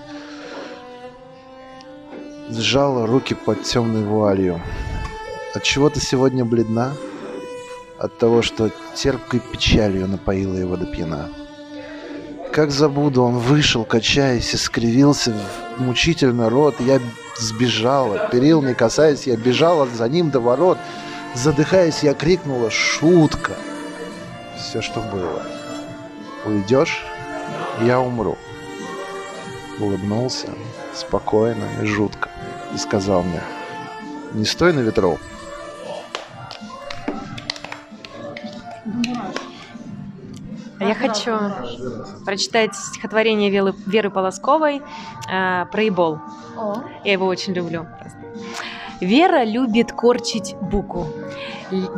Сжала 2.49 3.05
руки 3.05 3.35
под 3.35 3.63
темной 3.63 4.03
вуалью. 4.03 4.61
От 5.53 5.63
чего 5.63 5.89
ты 5.89 5.99
сегодня 5.99 6.43
бледна? 6.43 6.93
От 7.97 8.17
того, 8.17 8.41
что 8.41 8.71
терпкой 8.95 9.39
печалью 9.39 10.07
напоила 10.07 10.55
его 10.55 10.75
до 10.75 10.85
пьяна. 10.85 11.29
Как 12.51 12.71
забуду, 12.71 13.23
он 13.23 13.37
вышел, 13.37 13.83
качаясь, 13.83 14.53
и 14.53 14.57
скривился 14.57 15.35
мучительно 15.77 16.49
рот. 16.49 16.75
Я 16.79 16.99
сбежала, 17.37 18.29
перил 18.31 18.61
не 18.61 18.73
касаясь, 18.73 19.25
я 19.27 19.37
бежала 19.37 19.87
за 19.87 20.09
ним 20.09 20.31
до 20.31 20.39
ворот. 20.39 20.77
Задыхаясь, 21.35 22.03
я 22.03 22.13
крикнула 22.13 22.69
«Шутка!» 22.69 23.53
Все, 24.57 24.81
что 24.81 24.99
было. 24.99 25.43
Уйдешь, 26.45 27.05
я 27.81 27.99
умру. 27.99 28.37
Улыбнулся, 29.79 30.49
спокойно 30.93 31.65
и 31.81 31.85
жутко, 31.85 32.29
и 32.73 32.77
сказал 32.77 33.23
мне 33.23 33.41
«Не 34.33 34.45
стой 34.45 34.73
на 34.73 34.81
ветру, 34.81 35.19
я 40.93 41.09
хочу 41.09 41.39
прочитать 42.25 42.75
стихотворение 42.75 43.49
Веры, 43.85 44.09
Полосковой 44.09 44.81
э, 45.31 45.65
про 45.71 45.81
ебол. 45.81 46.19
Я 47.03 47.13
его 47.13 47.25
очень 47.25 47.53
люблю. 47.53 47.87
Вера 49.03 49.43
любит 49.43 49.91
корчить 49.91 50.55
буку. 50.59 51.07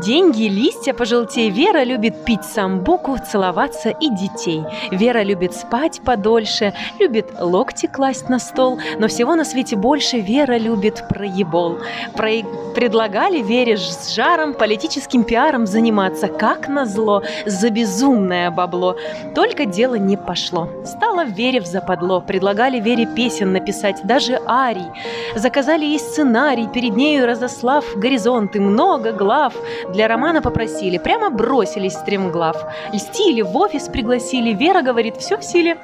Деньги, 0.02 0.44
листья 0.44 0.94
пожелтей. 0.94 1.50
Вера 1.50 1.84
любит 1.84 2.24
пить 2.24 2.46
самбуку, 2.46 3.18
целоваться 3.18 3.90
и 3.90 4.10
детей. 4.10 4.64
Вера 4.92 5.22
любит 5.24 5.54
спать 5.54 6.02
подольше, 6.06 6.74
любит 7.00 7.28
локти 7.40 7.88
класть 7.88 8.30
на 8.30 8.40
стол. 8.40 8.80
Но 9.00 9.08
всего 9.08 9.36
на 9.36 9.44
свете 9.44 9.76
больше 9.76 10.20
Вера 10.20 10.58
любит 10.58 11.04
проебол. 11.10 11.80
Про... 12.16 12.30
Предлагали 12.74 13.42
Вере 13.42 13.78
с 13.78 14.14
жаром 14.14 14.54
политическим 14.54 15.24
пиаром 15.24 15.66
заниматься, 15.66 16.28
как 16.28 16.68
назло, 16.68 17.24
за 17.46 17.70
безумное 17.70 18.52
бабло. 18.52 18.96
Только 19.34 19.66
дело 19.66 19.96
не 19.96 20.16
пошло. 20.18 20.70
Стало 20.86 21.26
Вере 21.26 21.60
в 21.60 21.66
западло. 21.66 22.22
Предлагали 22.22 22.80
Вере 22.80 23.06
песен 23.06 23.52
написать, 23.52 24.02
даже 24.04 24.40
арий. 24.46 24.88
Заказали 25.36 25.86
ей 25.86 26.00
сценарий, 26.00 26.68
перед 26.68 26.95
нею 26.96 27.28
разослав 27.28 27.86
горизонты, 27.96 28.60
много 28.60 29.12
глав. 29.12 29.54
Для 29.94 30.08
романа 30.08 30.42
попросили, 30.42 30.98
прямо 30.98 31.30
бросились 31.30 31.94
стремглав. 31.94 32.66
Льстили, 32.94 33.42
в 33.42 33.58
офис 33.58 33.88
пригласили, 33.88 34.54
Вера 34.54 34.82
говорит, 34.82 35.18
все 35.18 35.38
в 35.38 35.44
силе. 35.44 35.78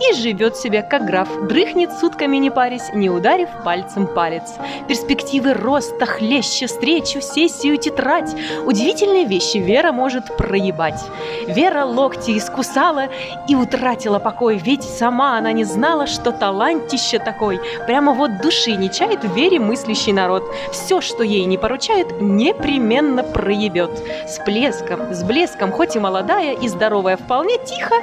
И 0.00 0.14
живет 0.14 0.56
себе, 0.56 0.82
как 0.82 1.04
граф, 1.04 1.28
дрыхнет 1.42 1.92
сутками 1.92 2.38
не 2.38 2.50
парясь, 2.50 2.90
не 2.94 3.10
ударив 3.10 3.48
пальцем 3.64 4.06
палец. 4.06 4.54
Перспективы 4.88 5.52
роста, 5.52 6.06
хлеще, 6.06 6.66
встречу, 6.66 7.20
сессию, 7.20 7.76
тетрадь. 7.76 8.34
Удивительные 8.64 9.26
вещи 9.26 9.58
Вера 9.58 9.92
может 9.92 10.36
проебать. 10.38 11.00
Вера 11.46 11.84
локти 11.84 12.38
искусала 12.38 13.08
и 13.46 13.54
утратила 13.54 14.18
покой, 14.18 14.56
ведь 14.56 14.84
сама 14.84 15.36
она 15.36 15.52
не 15.52 15.64
знала, 15.64 16.06
что 16.06 16.32
талантище 16.32 17.18
такой. 17.18 17.60
Прямо 17.86 18.14
вот 18.14 18.40
души 18.40 18.72
не 18.72 18.90
чает 18.90 19.22
в 19.24 19.34
Вере 19.34 19.60
мыслящий 19.60 20.12
народ. 20.12 20.44
Все, 20.72 21.02
что 21.02 21.22
ей 21.22 21.44
не 21.44 21.58
поручают, 21.58 22.20
непременно 22.22 23.22
проебет. 23.22 23.90
С 24.26 24.42
блеском, 24.44 25.12
с 25.12 25.22
блеском, 25.24 25.72
хоть 25.72 25.94
и 25.94 25.98
молодая 25.98 26.54
и 26.54 26.68
здоровая, 26.68 27.18
вполне 27.18 27.58
тихо, 27.58 27.96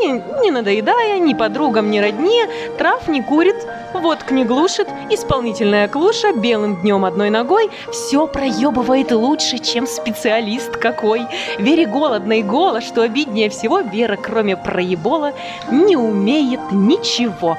не, 0.00 0.22
не 0.42 0.50
надоедая 0.50 1.18
ни 1.18 1.34
подругам, 1.34 1.90
ни 1.90 1.98
родне, 1.98 2.46
трав 2.76 3.08
не 3.08 3.22
курит, 3.22 3.56
водк 3.92 4.30
не 4.30 4.44
глушит, 4.44 4.88
исполнительная 5.10 5.88
клуша 5.88 6.32
белым 6.32 6.76
днем 6.76 7.04
одной 7.04 7.30
ногой 7.30 7.70
все 7.90 8.26
проебывает 8.26 9.12
лучше, 9.12 9.58
чем 9.58 9.86
специалист 9.86 10.76
какой. 10.76 11.22
Вере 11.58 11.86
голодно 11.86 12.38
и 12.38 12.42
голо, 12.42 12.80
что 12.80 13.02
обиднее 13.02 13.50
всего, 13.50 13.80
Вера, 13.80 14.16
кроме 14.16 14.56
проебола, 14.56 15.32
не 15.70 15.96
умеет 15.96 16.60
ничего. 16.72 17.56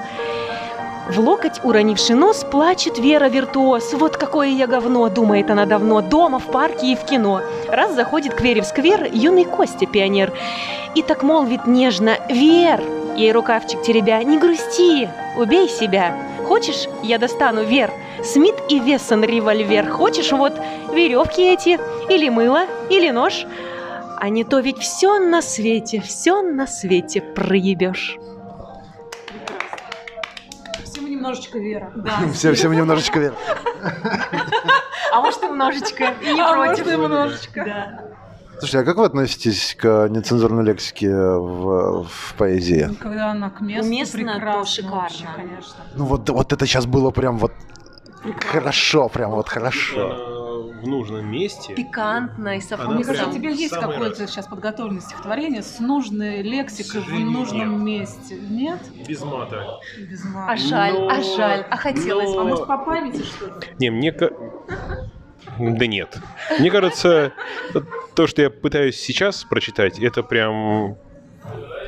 В 1.09 1.19
локоть 1.19 1.59
уронивший 1.63 2.15
нос 2.15 2.45
плачет 2.49 2.99
Вера 2.99 3.29
виртуоз. 3.29 3.93
Вот 3.93 4.15
какое 4.15 4.49
я 4.49 4.67
говно, 4.67 5.09
думает 5.09 5.49
она 5.49 5.65
давно, 5.65 6.01
дома, 6.01 6.37
в 6.37 6.45
парке 6.45 6.91
и 6.91 6.95
в 6.95 7.03
кино. 7.03 7.41
Раз 7.67 7.95
заходит 7.95 8.35
к 8.35 8.41
Вере 8.41 8.61
в 8.61 8.65
сквер 8.65 9.09
юный 9.11 9.45
Костя 9.45 9.87
пионер. 9.87 10.31
И 10.95 11.03
так 11.03 11.23
молвит 11.23 11.67
нежно 11.67 12.17
«Вер!» 12.29 12.81
Ей 13.15 13.31
рукавчик 13.31 13.81
теребя 13.81 14.23
«Не 14.23 14.37
грусти, 14.37 15.09
убей 15.37 15.67
себя!» 15.69 16.29
Хочешь, 16.49 16.87
я 17.03 17.19
достану 17.19 17.63
Вер? 17.63 17.91
Смит 18.23 18.55
и 18.69 18.79
Вессон 18.79 19.23
револьвер. 19.23 19.87
Хочешь, 19.87 20.31
вот 20.31 20.53
веревки 20.91 21.43
эти, 21.43 21.79
или 22.11 22.27
мыло, 22.29 22.63
или 22.89 23.11
нож? 23.11 23.45
А 24.17 24.29
не 24.29 24.43
то 24.43 24.59
ведь 24.59 24.79
все 24.79 25.19
на 25.19 25.43
свете, 25.43 26.01
все 26.01 26.41
на 26.41 26.65
свете 26.65 27.21
проебешь. 27.21 28.17
Всему 30.83 31.07
немножечко 31.07 31.59
Вера. 31.59 31.91
Да. 31.95 32.13
Всем, 32.33 32.55
всем 32.55 32.71
немножечко 32.71 33.19
вверх. 33.19 33.35
А 35.11 35.21
может, 35.21 35.41
немножечко, 35.41 36.13
и 36.21 36.33
не 36.33 36.41
А 36.41 36.53
против. 36.53 36.85
может, 36.85 36.99
немножечко. 36.99 37.63
Да. 37.65 38.08
Слушайте, 38.59 38.79
а 38.79 38.83
как 38.83 38.97
вы 38.97 39.05
относитесь 39.05 39.75
к 39.79 40.07
нецензурной 40.09 40.63
лексике 40.65 41.09
в, 41.09 42.03
в 42.03 42.33
поэзии? 42.37 42.89
Когда 42.99 43.31
она 43.31 43.49
к 43.49 43.61
месту 43.61 43.87
Уместно, 43.87 44.19
то 44.19 44.33
прекрасно 44.39 44.65
шикарно. 44.65 44.95
вообще, 45.01 45.25
конечно. 45.35 45.75
Ну 45.95 46.05
вот, 46.05 46.29
вот 46.29 46.53
это 46.53 46.65
сейчас 46.65 46.85
было 46.85 47.11
прям 47.11 47.37
вот 47.37 47.53
хорошо, 48.47 49.07
прям 49.09 49.31
вот 49.31 49.47
хорошо. 49.47 50.35
В 50.81 50.87
нужном 50.87 51.29
месте. 51.29 51.73
Пикантно 51.73 52.55
и 52.57 52.61
со 52.61 52.75
Она 52.75 52.85
Мне 52.91 53.03
вкусом. 53.03 53.13
кажется, 53.15 53.29
у 53.29 53.33
тебя 53.33 53.49
есть 53.49 53.73
какое-то 53.73 54.27
сейчас 54.27 54.47
подготовленное 54.47 55.01
стихотворение 55.01 55.61
с 55.61 55.79
нужной 55.79 56.41
лексикой 56.41 57.01
в 57.01 57.09
нужном 57.19 57.83
нет. 57.85 57.99
месте. 58.01 58.35
Нет? 58.49 58.79
Без 59.07 59.21
мата. 59.21 59.65
Без 59.97 60.23
А 60.25 60.29
мата. 60.29 60.57
жаль, 60.57 60.93
Но- 60.93 61.07
а 61.09 61.21
жаль, 61.21 61.65
а 61.69 61.75
хотелось 61.77 62.29
но- 62.33 62.43
бы. 62.43 62.49
Может, 62.51 62.67
по 62.67 62.77
памяти 62.77 63.23
что-то? 63.23 63.67
Не, 63.77 63.89
мне 63.89 64.13
Да 65.57 65.87
нет. 65.87 66.17
Мне 66.59 66.71
кажется, 66.71 67.33
то, 68.15 68.27
что 68.27 68.41
я 68.41 68.49
пытаюсь 68.49 68.99
сейчас 68.99 69.43
прочитать, 69.43 69.99
это 69.99 70.23
прям 70.23 70.97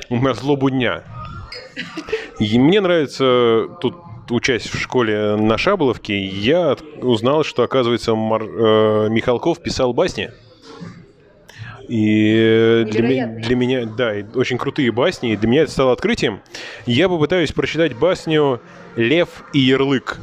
на 0.10 0.34
злобу 0.34 0.70
дня. 0.70 1.04
И 2.40 2.60
мне 2.60 2.82
нравится 2.82 3.68
тут 3.80 3.96
учась 4.30 4.64
в 4.64 4.80
школе 4.80 5.36
на 5.36 5.58
Шаболовке, 5.58 6.18
я 6.26 6.76
узнал, 7.02 7.44
что, 7.44 7.64
оказывается, 7.64 8.16
Мар- 8.16 8.44
э, 8.44 9.10
Михалков 9.10 9.62
писал 9.62 9.94
басни. 9.94 10.32
И 11.88 12.86
для, 12.90 13.02
для 13.28 13.56
меня, 13.56 13.86
да, 13.86 14.14
очень 14.36 14.58
крутые 14.58 14.92
басни, 14.92 15.34
и 15.34 15.36
для 15.36 15.50
меня 15.50 15.64
это 15.64 15.72
стало 15.72 15.92
открытием. 15.92 16.40
Я 16.86 17.10
попытаюсь 17.10 17.52
прочитать 17.52 17.96
басню 17.96 18.62
«Лев 18.96 19.44
и 19.52 19.60
ярлык». 19.60 20.18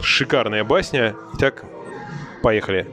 Шикарная 0.00 0.64
басня. 0.64 1.14
Итак, 1.34 1.64
поехали. 2.42 2.86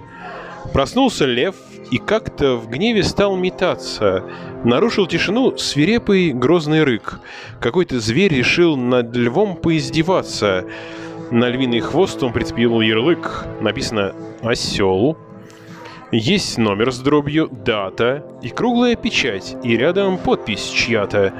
Проснулся 0.73 1.25
лев 1.25 1.55
и 1.91 1.97
как-то 1.97 2.55
в 2.55 2.69
гневе 2.69 3.03
стал 3.03 3.35
метаться. 3.35 4.23
Нарушил 4.63 5.07
тишину 5.07 5.57
свирепый 5.57 6.31
грозный 6.31 6.83
рык. 6.83 7.19
Какой-то 7.61 7.99
зверь 7.99 8.33
решил 8.33 8.75
над 8.75 9.15
львом 9.15 9.55
поиздеваться. 9.55 10.65
На 11.31 11.47
львиный 11.49 11.79
хвост 11.79 12.21
он 12.23 12.33
прицепил 12.33 12.81
ярлык. 12.81 13.45
Написано 13.61 14.13
«Осел». 14.41 15.17
Есть 16.11 16.57
номер 16.57 16.91
с 16.91 16.99
дробью, 16.99 17.49
дата 17.51 18.25
и 18.41 18.49
круглая 18.49 18.95
печать, 18.95 19.55
и 19.63 19.77
рядом 19.77 20.17
подпись 20.17 20.67
чья-то. 20.69 21.33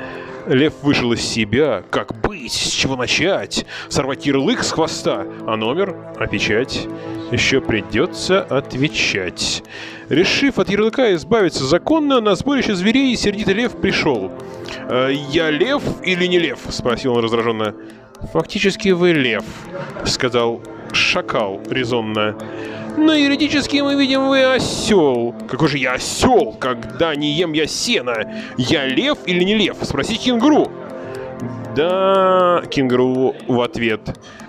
Лев 0.48 0.74
вышел 0.82 1.12
из 1.14 1.22
себя. 1.22 1.84
Как 1.90 2.20
быть? 2.22 2.54
С 2.54 2.72
чего 2.72 2.96
начать? 2.96 3.66
Сорвать 3.90 4.26
ярлык 4.26 4.64
с 4.64 4.72
хвоста? 4.72 5.26
А 5.46 5.56
номер? 5.56 5.96
А 6.18 6.28
печать? 6.28 6.88
Еще 7.32 7.62
придется 7.62 8.42
отвечать. 8.42 9.64
Решив 10.10 10.58
от 10.58 10.70
ярлыка 10.70 11.14
избавиться 11.14 11.66
законно, 11.66 12.20
на 12.22 12.36
сборище 12.36 12.74
зверей 12.74 13.16
сердитый 13.16 13.54
лев 13.54 13.80
пришел. 13.80 14.32
«Э, 14.90 15.12
«Я 15.30 15.52
лев 15.52 15.84
или 16.04 16.26
не 16.26 16.40
лев?»— 16.40 16.60
спросил 16.70 17.14
он 17.14 17.24
раздраженно. 17.24 17.76
«Фактически 18.34 18.90
вы 18.90 19.14
лев»,— 19.14 19.46
сказал 20.06 20.62
шакал 20.94 21.62
резонно. 21.70 22.36
Но 22.98 23.14
юридически 23.14 23.78
мы 23.78 23.96
видим, 23.96 24.28
вы 24.28 24.44
осел. 24.44 25.34
Какой 25.48 25.70
же 25.70 25.78
я 25.78 25.94
осел, 25.94 26.54
когда 26.60 27.16
не 27.16 27.32
ем 27.32 27.54
я 27.54 27.66
сено? 27.66 28.14
Я 28.58 28.86
лев 28.88 29.20
или 29.26 29.44
не 29.44 29.56
лев? 29.56 29.78
Спроси 29.82 30.16
кенгуру. 30.16 30.70
Да, 31.76 32.62
кенгуру 32.70 33.36
в 33.48 33.62
ответ. 33.62 34.02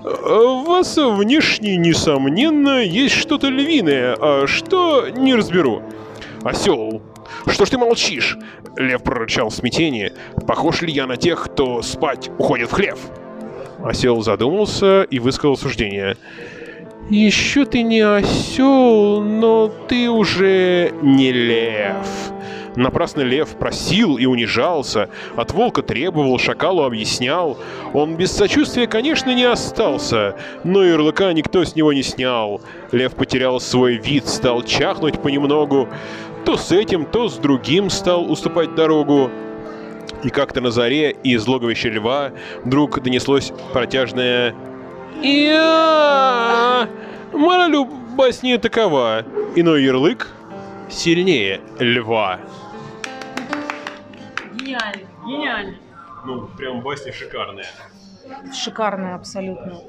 «Э, 0.03 0.09
В 0.09 0.65
вас 0.67 0.97
внешне, 0.97 1.77
несомненно, 1.77 2.83
есть 2.83 3.15
что-то 3.15 3.49
львиное, 3.49 4.17
а 4.19 4.47
что, 4.49 5.09
не 5.11 5.35
разберу. 5.35 5.83
Осел, 6.43 7.03
что 7.47 7.67
ж 7.67 7.71
ты 7.71 7.79
молчишь? 7.79 8.37
Лев 8.77 9.03
прорычал 9.03 9.51
в 9.51 9.55
смятении. 9.55 10.13
Похож 10.47 10.83
ли 10.83 10.91
я 10.91 11.07
на 11.07 11.17
тех, 11.17 11.45
кто 11.45 11.83
спать 11.83 12.31
уходит 12.39 12.71
в 12.71 12.73
хлев? 12.73 12.99
Осел 13.85 14.21
задумался 14.23 15.03
и 15.03 15.19
высказал 15.19 15.57
суждение. 15.57 16.17
Еще 17.11 17.65
ты 17.65 17.83
не 17.83 18.01
осел, 18.03 19.21
но 19.21 19.69
ты 19.89 20.09
уже 20.09 20.93
не 21.03 21.33
лев. 21.33 22.07
Напрасно 22.77 23.23
лев 23.23 23.49
просил 23.59 24.17
и 24.17 24.27
унижался, 24.27 25.11
от 25.35 25.53
волка 25.53 25.83
требовал, 25.83 26.39
шакалу 26.39 26.85
объяснял. 26.85 27.59
Он 27.93 28.15
без 28.15 28.31
сочувствия, 28.31 28.87
конечно, 28.87 29.35
не 29.35 29.43
остался, 29.43 30.37
но 30.63 30.85
ярлыка 30.85 31.33
никто 31.33 31.65
с 31.65 31.75
него 31.75 31.93
не 31.93 32.05
снял. 32.05 32.61
Лев 32.93 33.15
потерял 33.15 33.59
свой 33.59 33.97
вид, 33.97 34.29
стал 34.29 34.63
чахнуть 34.63 35.21
понемногу, 35.21 35.89
то 36.45 36.57
с 36.57 36.71
этим, 36.71 37.07
то 37.07 37.29
с 37.29 37.39
другим 37.39 37.91
стал 37.91 38.31
уступать 38.31 38.77
дорогу. 38.77 39.31
И 40.23 40.31
как-то 40.31 40.61
на 40.61 40.71
заре 40.71 41.11
из 41.11 41.47
логовища 41.47 41.89
льва 41.89 42.33
вдруг 42.65 43.01
донеслось 43.01 43.53
протяжное 43.73 44.55
«Я...» 45.23 46.89
Мораль 47.33 47.77
басни 48.17 48.57
такова. 48.57 49.25
Иной 49.55 49.85
ярлык 49.85 50.29
сильнее 50.91 51.61
льва. 51.79 52.41
Гениально, 54.55 55.03
гениально. 55.27 55.77
Ну, 56.27 56.49
прям 56.57 56.81
басня 56.83 57.13
шикарная. 57.13 57.67
Шикарная 58.55 59.15
абсолютно. 59.15 59.81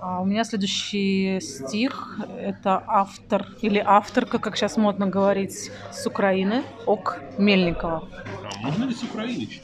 А 0.00 0.20
у 0.20 0.24
меня 0.24 0.44
следующий 0.44 1.40
стих. 1.40 2.18
Это 2.38 2.82
автор 2.86 3.46
или 3.60 3.82
авторка, 3.84 4.38
как 4.38 4.56
сейчас 4.56 4.76
модно 4.76 5.06
говорить, 5.06 5.70
с 5.92 6.06
Украины, 6.06 6.62
Ок 6.86 7.18
Мельникова. 7.38 8.08
А 8.62 8.66
можно 8.66 8.84
ли 8.84 8.94
с 8.94 9.02
Украины 9.02 9.46
читать? 9.46 9.62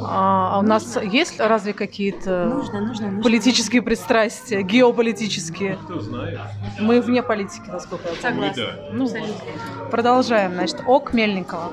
А 0.00 0.54
а 0.54 0.58
у 0.60 0.62
нас 0.62 0.96
есть 1.02 1.38
разве 1.40 1.72
какие-то 1.72 2.46
Нужно, 2.46 2.80
нужно, 2.80 3.06
нужно. 3.06 3.22
политические 3.22 3.82
пристрастия, 3.82 4.62
геополитические? 4.62 5.76
Кто 5.84 6.00
знает? 6.00 6.40
Мы 6.80 7.00
вне 7.00 7.22
политики, 7.22 7.68
насколько 7.68 8.08
я 8.08 8.14
понимаю. 8.30 8.54
Согласна. 8.54 8.82
Да. 8.82 8.88
Ну, 8.92 9.04
Абсолютно. 9.04 9.34
Продолжаем. 9.90 10.54
Значит, 10.54 10.82
Ок 10.86 11.12
Мельникова. 11.12 11.72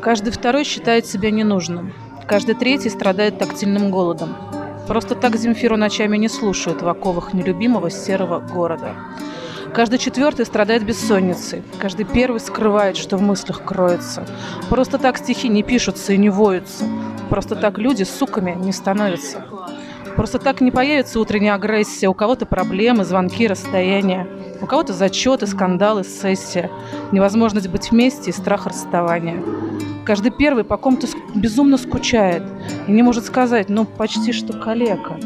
Каждый 0.00 0.30
второй 0.30 0.64
считает 0.64 1.06
себя 1.06 1.30
ненужным. 1.30 1.92
Каждый 2.26 2.54
третий 2.54 2.88
страдает 2.88 3.38
тактильным 3.38 3.90
голодом. 3.90 4.34
Просто 4.88 5.14
так 5.14 5.36
Земфиру 5.36 5.76
ночами 5.76 6.16
не 6.16 6.28
слушают 6.28 6.82
в 6.82 6.88
оковах 6.88 7.34
нелюбимого 7.34 7.90
серого 7.90 8.40
города. 8.40 8.94
Каждый 9.74 9.98
четвертый 9.98 10.46
страдает 10.46 10.84
бессонницей. 10.84 11.62
Каждый 11.78 12.06
первый 12.06 12.40
скрывает, 12.40 12.96
что 12.96 13.16
в 13.16 13.22
мыслях 13.22 13.62
кроется. 13.64 14.26
Просто 14.70 14.98
так 14.98 15.18
стихи 15.18 15.48
не 15.48 15.62
пишутся 15.62 16.12
и 16.12 16.16
не 16.16 16.30
воются. 16.30 16.84
Просто 17.28 17.56
так 17.56 17.78
люди 17.78 18.04
суками 18.04 18.52
не 18.52 18.72
становятся. 18.72 19.44
Просто 20.16 20.38
так 20.38 20.60
не 20.60 20.70
появится 20.70 21.18
утренняя 21.18 21.54
агрессия. 21.54 22.08
У 22.08 22.14
кого-то 22.14 22.46
проблемы, 22.46 23.04
звонки, 23.04 23.48
расстояния. 23.48 24.28
У 24.62 24.66
кого-то 24.66 24.92
зачеты, 24.92 25.46
скандалы, 25.46 26.04
сессия. 26.04 26.70
Невозможность 27.10 27.68
быть 27.68 27.90
вместе 27.90 28.30
и 28.30 28.32
страх 28.32 28.66
расставания. 28.66 29.42
Каждый 30.04 30.30
первый 30.30 30.64
по 30.64 30.76
ком-то 30.76 31.06
безумно 31.34 31.78
скучает 31.78 32.42
и 32.86 32.92
не 32.92 33.02
может 33.02 33.24
сказать, 33.24 33.70
ну, 33.70 33.86
почти 33.86 34.32
что 34.32 34.52
калека. 34.52 35.18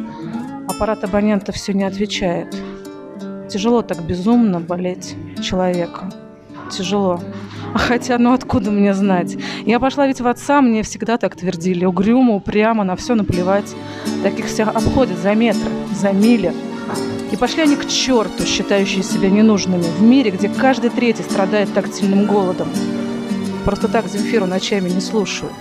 Аппарат 0.68 1.02
абонента 1.02 1.50
все 1.50 1.72
не 1.72 1.82
отвечает. 1.82 2.54
Тяжело 3.50 3.82
так 3.82 4.00
безумно 4.04 4.60
болеть 4.60 5.16
человека. 5.42 6.10
Тяжело. 6.70 7.20
А 7.74 7.78
хотя, 7.78 8.18
ну 8.18 8.32
откуда 8.32 8.70
мне 8.70 8.94
знать? 8.94 9.36
Я 9.66 9.80
пошла 9.80 10.06
ведь 10.06 10.20
в 10.20 10.28
отца, 10.28 10.60
мне 10.60 10.84
всегда 10.84 11.18
так 11.18 11.34
твердили. 11.34 11.84
Угрюмо, 11.84 12.34
упрямо, 12.34 12.84
на 12.84 12.94
все 12.94 13.16
наплевать. 13.16 13.74
Таких 14.22 14.46
всех 14.46 14.68
обходят 14.68 15.18
за 15.18 15.34
метры, 15.34 15.70
за 15.92 16.12
мили. 16.12 16.52
И 17.32 17.36
пошли 17.36 17.62
они 17.62 17.74
к 17.74 17.86
черту, 17.86 18.44
считающие 18.44 19.02
себя 19.02 19.28
ненужными, 19.28 19.82
в 19.82 20.02
мире, 20.02 20.30
где 20.30 20.48
каждый 20.48 20.90
третий 20.90 21.22
страдает 21.24 21.72
тактильным 21.74 22.26
голодом. 22.26 22.68
Просто 23.68 23.86
так 23.86 24.06
Земфиру 24.06 24.46
ночами 24.46 24.88
не 24.88 24.98
слушают 25.02 25.52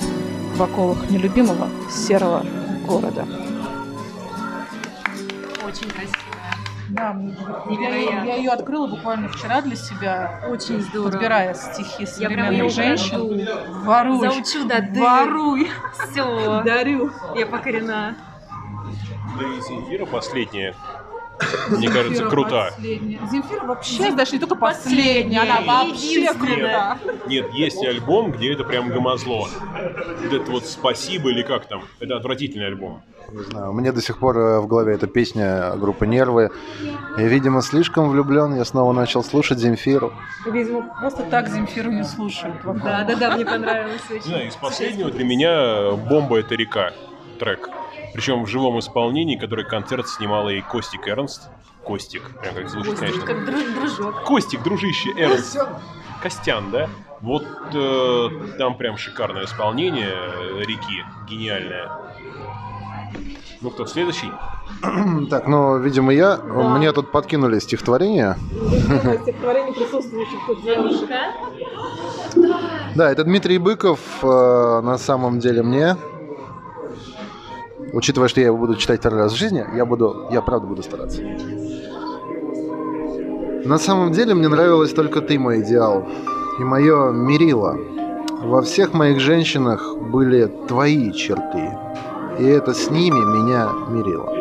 в 0.56 0.64
оковах 0.64 1.10
нелюбимого 1.10 1.68
серого 1.90 2.46
города. 2.88 3.28
Очень 5.66 5.90
красиво. 5.90 6.16
Да, 6.88 7.14
Невероятно. 7.70 8.30
ее 8.30 8.52
открыла 8.52 8.88
буквально 8.88 9.28
вчера 9.28 9.62
для 9.62 9.76
себя, 9.76 10.42
Очень 10.50 10.80
здорово. 10.84 11.12
подбирая 11.12 11.54
стихи 11.54 12.04
Я 12.04 12.08
современных 12.08 12.52
ее 12.54 12.70
женщин. 12.70 13.20
украду. 13.20 13.84
Воруй. 13.84 14.20
Заучу 14.20 14.66
до 14.66 14.82
дыр. 14.82 15.04
Воруй. 15.04 15.70
Все. 16.10 16.64
Дарю. 16.64 17.12
Я 17.36 17.46
покорена. 17.46 18.16
Да 19.38 19.46
и 19.46 19.60
Земфира 19.68 20.06
последняя. 20.06 20.74
Мне 21.70 21.88
кажется, 21.88 22.16
Земфира 22.16 22.30
крута. 22.30 22.66
последняя. 22.72 23.20
Земфира 23.32 23.64
вообще, 23.66 24.12
даже 24.12 24.32
не 24.34 24.40
только 24.40 24.56
Последняя, 24.56 25.40
последняя, 25.40 25.42
она 25.42 25.62
вообще 25.62 26.34
крута. 26.34 26.98
Нет, 27.28 27.54
есть 27.54 27.84
альбом, 27.86 28.32
где 28.32 28.54
это 28.54 28.64
прям 28.64 28.90
гомозло. 28.90 29.48
Вот 30.24 30.34
это 30.34 30.52
вот 30.52 30.66
«Спасибо» 30.66 31.30
или 31.30 31.44
как 31.44 31.68
там. 31.68 31.84
Это 32.00 32.16
отвратительный 32.18 32.68
альбом. 32.68 33.04
Не 33.32 33.44
знаю, 33.44 33.74
мне 33.74 33.92
до 33.92 34.02
сих 34.02 34.20
пор 34.20 34.38
э, 34.38 34.60
в 34.62 34.68
голове 34.68 34.94
эта 34.94 35.06
песня 35.06 35.76
группы 35.76 36.08
«Нервы». 36.08 36.50
Я, 37.18 37.28
видимо, 37.28 37.62
слишком 37.62 38.10
влюблен, 38.10 38.56
я 38.56 38.64
снова 38.64 38.94
начал 38.94 39.22
слушать 39.24 39.60
Земфиру. 39.60 40.14
Видимо, 40.46 40.84
просто 41.00 41.24
так 41.24 41.50
Земфиру 41.50 41.92
не 41.92 42.06
слушают. 42.06 42.56
Да, 42.64 43.04
да, 43.04 43.16
да, 43.16 43.36
мне 43.36 43.46
понравилось 43.46 44.02
Не 44.10 44.16
очень. 44.16 44.28
знаю, 44.30 44.48
из 44.48 44.56
последнего 44.56 45.12
для 45.12 45.26
меня 45.26 45.92
«Бомба– 45.92 46.40
это 46.40 46.56
река» 46.56 46.94
трек. 47.38 47.70
Причем 48.14 48.44
в 48.44 48.48
живом 48.48 48.80
исполнении, 48.80 49.36
который 49.38 49.66
концерт 49.66 50.08
снимала 50.08 50.50
и 50.50 50.62
Костик 50.62 51.08
Эрнст. 51.08 51.50
Костик, 51.84 52.24
прям 52.42 52.56
как 52.56 52.70
звучит, 52.70 52.92
Господи, 52.92 53.12
конечно. 53.12 53.28
как 53.28 53.48
дру- 53.50 53.80
дружок. 53.80 54.24
Костик, 54.24 54.64
дружище, 54.64 55.10
Эрнст. 55.18 55.58
Костян, 56.22 56.72
да? 56.72 56.90
Вот 57.22 57.46
э, 57.74 58.28
там 58.58 58.76
прям 58.78 58.98
шикарное 58.98 59.46
исполнение 59.46 60.10
э, 60.12 60.60
реки, 60.66 61.04
гениальное. 61.30 61.90
Ну 63.62 63.70
кто, 63.72 63.86
следующий? 63.86 64.32
Так, 65.30 65.48
ну, 65.48 65.78
видимо, 65.80 66.14
я. 66.14 66.38
Мне 66.38 66.92
тут 66.92 67.12
подкинули 67.12 67.60
стихотворение. 67.60 68.36
Стихотворение 69.24 69.74
присутствующих 69.74 70.40
тут 70.46 70.64
девушек. 70.64 71.10
Да, 72.96 73.12
это 73.12 73.24
Дмитрий 73.24 73.58
Быков 73.58 74.00
э, 74.24 74.82
на 74.84 74.98
самом 74.98 75.40
деле 75.40 75.64
мне. 75.64 75.96
Учитывая, 77.94 78.28
что 78.28 78.42
я 78.42 78.48
его 78.48 78.58
буду 78.58 78.76
читать 78.76 79.00
второй 79.00 79.22
раз 79.22 79.34
в 79.34 79.36
жизни, 79.36 79.66
я 79.76 79.86
буду, 79.86 80.28
я 80.32 80.42
правда 80.42 80.68
буду 80.68 80.84
стараться. 80.84 81.22
На 83.66 83.78
самом 83.78 84.12
деле 84.12 84.34
мне 84.34 84.48
нравилась 84.48 84.94
только 84.94 85.22
ты, 85.22 85.40
мой 85.40 85.62
идеал, 85.62 86.08
и 86.60 86.64
мое 86.64 87.12
мерило. 87.12 87.78
Во 88.44 88.62
всех 88.62 88.94
моих 88.94 89.20
женщинах 89.20 89.98
были 89.98 90.46
твои 90.68 91.12
черты, 91.12 91.78
и 92.40 92.46
это 92.46 92.74
с 92.74 92.90
ними 92.90 93.20
меня 93.20 93.70
мерило. 93.90 94.34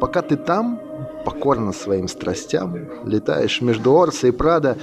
Пока 0.00 0.22
ты 0.22 0.36
там, 0.36 0.80
покорно 1.24 1.72
своим 1.72 2.08
страстям, 2.08 2.76
летаешь 3.04 3.62
между 3.62 3.98
Орса 3.98 4.28
и 4.28 4.30
Прада, 4.30 4.76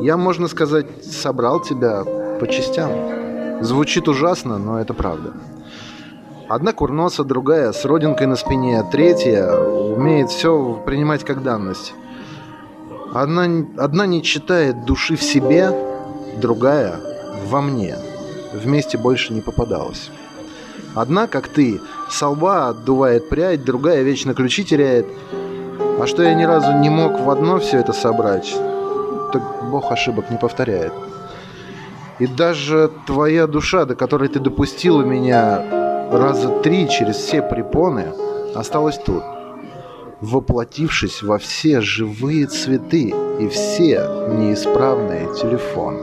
я, 0.00 0.16
можно 0.16 0.48
сказать, 0.48 0.86
собрал 1.04 1.60
тебя 1.60 2.04
по 2.40 2.46
частям. 2.48 2.90
Звучит 3.62 4.08
ужасно, 4.08 4.58
но 4.58 4.80
это 4.80 4.92
правда. 4.92 5.32
Одна 6.48 6.72
курноса, 6.72 7.24
другая 7.24 7.72
с 7.72 7.84
родинкой 7.84 8.28
на 8.28 8.36
спине, 8.36 8.84
третья 8.92 9.50
умеет 9.50 10.30
все 10.30 10.80
принимать 10.86 11.24
как 11.24 11.42
данность. 11.42 11.92
Одна, 13.12 13.48
одна 13.76 14.06
не 14.06 14.22
читает 14.22 14.84
души 14.84 15.16
в 15.16 15.24
себе, 15.24 15.72
другая 16.40 17.00
во 17.46 17.60
мне. 17.60 17.96
Вместе 18.52 18.96
больше 18.96 19.32
не 19.32 19.40
попадалась. 19.40 20.10
Одна, 20.94 21.26
как 21.26 21.48
ты, 21.48 21.80
со 22.08 22.28
лба 22.28 22.68
отдувает 22.68 23.28
прядь, 23.28 23.64
другая 23.64 24.02
вечно 24.02 24.32
ключи 24.32 24.64
теряет. 24.64 25.06
А 26.00 26.06
что 26.06 26.22
я 26.22 26.34
ни 26.34 26.44
разу 26.44 26.72
не 26.74 26.90
мог 26.90 27.18
в 27.18 27.28
одно 27.28 27.58
все 27.58 27.78
это 27.78 27.92
собрать, 27.92 28.54
так 29.32 29.42
Бог 29.68 29.90
ошибок 29.90 30.30
не 30.30 30.36
повторяет. 30.36 30.92
И 32.20 32.28
даже 32.28 32.92
твоя 33.04 33.48
душа, 33.48 33.84
до 33.84 33.96
которой 33.96 34.28
ты 34.28 34.38
допустила 34.38 35.02
меня 35.02 35.85
раза 36.10 36.48
три 36.60 36.88
через 36.88 37.16
все 37.16 37.42
препоны, 37.42 38.06
осталась 38.54 38.98
тут, 38.98 39.22
воплотившись 40.20 41.22
во 41.22 41.38
все 41.38 41.80
живые 41.80 42.46
цветы 42.46 43.14
и 43.40 43.48
все 43.48 44.28
неисправные 44.38 45.34
телефоны. 45.34 46.00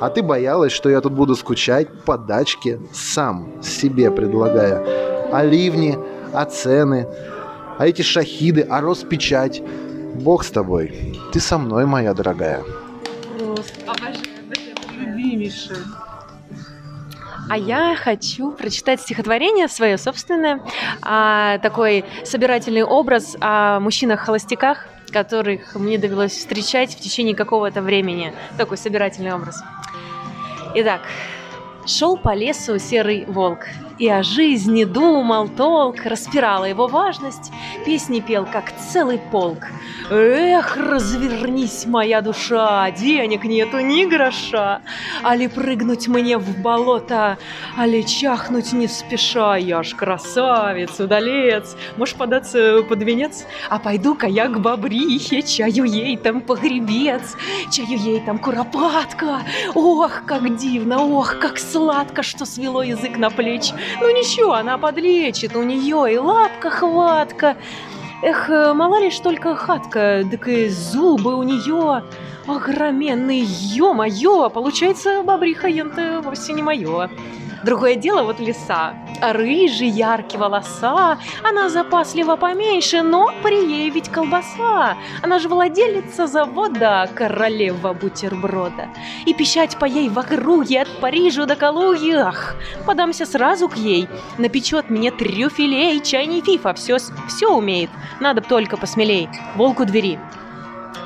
А 0.00 0.10
ты 0.10 0.22
боялась, 0.22 0.72
что 0.72 0.90
я 0.90 1.00
тут 1.00 1.12
буду 1.12 1.34
скучать 1.34 1.88
по 2.04 2.18
дачке, 2.18 2.80
сам 2.92 3.62
себе 3.62 4.10
предлагая. 4.10 5.30
А 5.32 5.42
ливни, 5.44 5.98
а 6.32 6.44
цены, 6.44 7.06
а 7.78 7.86
эти 7.86 8.02
шахиды, 8.02 8.66
а 8.68 8.80
Роспечать. 8.80 9.62
Бог 10.14 10.44
с 10.44 10.50
тобой, 10.50 11.18
ты 11.32 11.40
со 11.40 11.58
мной, 11.58 11.86
моя 11.86 12.14
дорогая. 12.14 12.62
Обожаю, 13.40 13.64
обожаю. 13.86 14.16
Любимейший. 15.00 15.76
А 17.48 17.56
я 17.58 17.94
хочу 17.96 18.52
прочитать 18.52 19.00
стихотворение 19.00 19.68
свое 19.68 19.98
собственное, 19.98 20.60
а, 21.02 21.58
такой 21.58 22.04
собирательный 22.24 22.82
образ 22.82 23.36
о 23.40 23.80
мужчинах-холостяках, 23.80 24.86
которых 25.12 25.74
мне 25.74 25.98
довелось 25.98 26.32
встречать 26.32 26.94
в 26.94 27.00
течение 27.00 27.36
какого-то 27.36 27.82
времени. 27.82 28.32
Такой 28.56 28.76
собирательный 28.76 29.32
образ. 29.32 29.62
Итак, 30.74 31.02
шел 31.86 32.16
по 32.16 32.34
лесу 32.34 32.78
серый 32.78 33.24
волк, 33.26 33.60
и 33.98 34.08
о 34.08 34.22
жизни 34.22 34.84
думал 34.84 35.48
толк, 35.48 36.04
распирала 36.04 36.64
его 36.64 36.86
важность, 36.86 37.52
песни 37.84 38.20
пел, 38.20 38.46
как 38.50 38.72
целый 38.76 39.18
полк. 39.18 39.66
Эх, 40.10 40.76
развернись, 40.76 41.86
моя 41.86 42.20
душа, 42.20 42.90
денег 42.90 43.44
нету 43.44 43.78
ни 43.80 44.04
гроша, 44.04 44.82
али 45.22 45.46
прыгнуть 45.46 46.08
мне 46.08 46.36
в 46.36 46.58
болото, 46.58 47.38
али 47.76 48.02
чахнуть 48.02 48.72
не 48.72 48.86
спеша, 48.86 49.56
я 49.56 49.82
ж 49.82 49.94
красавец, 49.94 51.00
удалец, 51.00 51.76
можешь 51.96 52.16
податься 52.16 52.82
под 52.88 53.02
венец, 53.02 53.46
а 53.70 53.78
пойду-ка 53.78 54.26
я 54.26 54.48
к 54.48 54.60
бобрихе, 54.60 55.42
чаю 55.42 55.84
ей 55.84 56.16
там 56.16 56.40
погребец, 56.40 57.36
чаю 57.70 57.98
ей 57.98 58.20
там 58.20 58.38
куропатка, 58.38 59.42
ох, 59.74 60.22
как 60.26 60.56
дивно, 60.56 61.02
ох, 61.02 61.38
как 61.38 61.58
сладко, 61.58 62.22
что 62.22 62.44
свело 62.44 62.82
язык 62.82 63.16
на 63.16 63.30
плечи, 63.30 63.72
ну 64.00 64.10
ничего, 64.10 64.54
она 64.54 64.78
подлечит, 64.78 65.56
у 65.56 65.62
нее 65.62 66.14
и 66.14 66.18
лапка 66.18 66.70
хватка. 66.70 67.56
Эх, 68.22 68.48
мало 68.48 69.00
лишь 69.00 69.18
только 69.18 69.54
хатка, 69.54 70.24
так 70.30 70.48
и 70.48 70.68
зубы 70.68 71.34
у 71.34 71.42
нее 71.42 72.02
огроменные, 72.46 73.44
ё-моё, 73.44 74.50
получается, 74.50 75.22
бобриха 75.22 75.68
ента 75.68 76.20
вовсе 76.22 76.52
не 76.52 76.62
мое. 76.62 77.10
Другое 77.64 77.96
дело 77.96 78.24
вот 78.24 78.40
лиса. 78.40 78.94
Рыжий, 79.22 79.88
яркий 79.88 80.36
волоса. 80.36 81.18
Она 81.42 81.70
запаслива 81.70 82.36
поменьше, 82.36 83.02
но 83.02 83.32
при 83.42 83.66
ей 83.66 83.88
ведь 83.88 84.10
колбаса. 84.10 84.98
Она 85.22 85.38
же 85.38 85.48
владелица 85.48 86.26
завода, 86.26 87.08
королева 87.14 87.94
бутерброда. 87.94 88.88
И 89.24 89.32
пищать 89.32 89.78
по 89.78 89.86
ей 89.86 90.10
в 90.10 90.18
округе 90.18 90.82
от 90.82 91.00
Парижа 91.00 91.46
до 91.46 91.56
Калуги. 91.56 92.12
Ах, 92.12 92.54
подамся 92.84 93.24
сразу 93.24 93.68
к 93.68 93.76
ей. 93.76 94.08
Напечет 94.36 94.90
мне 94.90 95.10
трюфелей, 95.10 96.00
чайный 96.00 96.42
фифа. 96.42 96.74
Все, 96.74 96.98
все 97.28 97.48
умеет. 97.48 97.90
Надо 98.20 98.42
б 98.42 98.46
только 98.46 98.76
посмелей. 98.76 99.30
Волку 99.56 99.86
двери. 99.86 100.18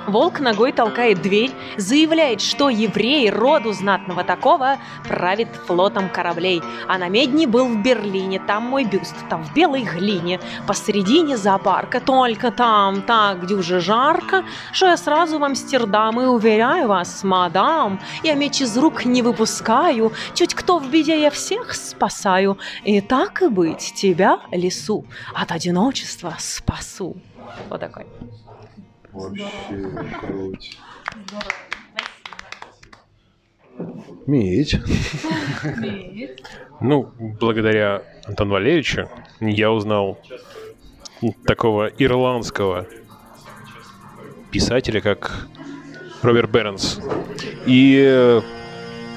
Волк 0.08 0.40
ногой 0.40 0.72
толкает 0.72 1.20
дверь, 1.20 1.50
заявляет, 1.76 2.40
что 2.40 2.70
еврей 2.70 3.30
роду 3.30 3.72
знатного 3.72 4.24
такого 4.24 4.78
правит 5.06 5.48
флотом 5.66 6.08
кораблей. 6.08 6.62
А 6.86 6.96
на 6.96 7.08
медне 7.08 7.46
был 7.46 7.68
в 7.68 7.82
Берлине, 7.82 8.40
там 8.40 8.64
мой 8.64 8.84
бюст, 8.84 9.14
там 9.28 9.44
в 9.44 9.52
белой 9.52 9.82
глине, 9.82 10.40
посередине 10.66 11.36
зоопарка, 11.36 12.00
только 12.00 12.50
там 12.50 13.02
так 13.02 13.46
дюже 13.46 13.80
жарко, 13.80 14.44
что 14.72 14.86
я 14.86 14.96
сразу 14.96 15.38
в 15.38 15.44
Амстердам 15.44 16.20
и 16.20 16.24
уверяю 16.24 16.88
вас, 16.88 17.22
мадам, 17.22 18.00
я 18.22 18.34
меч 18.34 18.62
из 18.62 18.76
рук 18.78 19.04
не 19.04 19.20
выпускаю, 19.20 20.12
чуть 20.34 20.54
кто 20.54 20.78
в 20.78 20.90
беде 20.90 21.20
я 21.20 21.30
всех 21.30 21.74
спасаю, 21.74 22.58
и 22.84 23.00
так 23.00 23.42
и 23.42 23.48
быть, 23.48 23.92
тебя, 23.94 24.40
лесу, 24.52 25.04
от 25.34 25.52
одиночества 25.52 26.34
спасу. 26.38 27.16
Вот 27.68 27.80
такой. 27.80 28.06
Вообще 29.12 29.48
круть. 30.20 30.78
Медь. 34.26 34.76
Ну, 36.80 37.10
благодаря 37.40 38.02
Антону 38.24 38.52
Валерьевичу 38.52 39.08
я 39.40 39.70
узнал 39.72 40.18
такого 41.46 41.86
ирландского 41.86 42.86
писателя, 44.50 45.00
как 45.00 45.48
Роберт 46.22 46.50
Бернс. 46.50 47.00
И 47.66 48.00
э, 48.06 48.40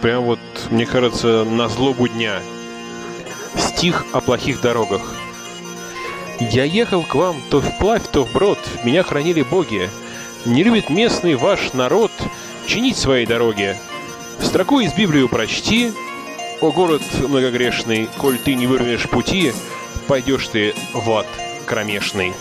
прям 0.01 0.23
вот, 0.23 0.39
мне 0.71 0.85
кажется, 0.85 1.43
на 1.43 1.67
злобу 1.67 2.07
дня 2.07 2.39
стих 3.55 4.05
о 4.13 4.21
плохих 4.21 4.61
дорогах. 4.61 5.01
Я 6.49 6.63
ехал 6.63 7.03
к 7.03 7.13
вам 7.13 7.39
то 7.49 7.61
вплавь, 7.61 8.07
то 8.11 8.23
вброд, 8.23 8.57
меня 8.83 9.03
хранили 9.03 9.43
боги. 9.43 9.89
Не 10.45 10.63
любит 10.63 10.89
местный 10.89 11.35
ваш 11.35 11.73
народ 11.73 12.11
чинить 12.65 12.97
свои 12.97 13.25
дороги. 13.25 13.77
Строку 14.41 14.79
из 14.79 14.91
Библии 14.93 15.27
прочти, 15.27 15.93
о 16.59 16.71
город 16.71 17.03
многогрешный, 17.19 18.09
коль 18.17 18.39
ты 18.39 18.55
не 18.55 18.65
вырвешь 18.65 19.07
пути, 19.07 19.53
пойдешь 20.07 20.47
ты 20.47 20.73
в 20.93 21.11
ад 21.11 21.27
кромешный. 21.65 22.33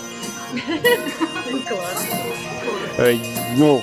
Э, 2.97 3.17
Ну, 3.57 3.83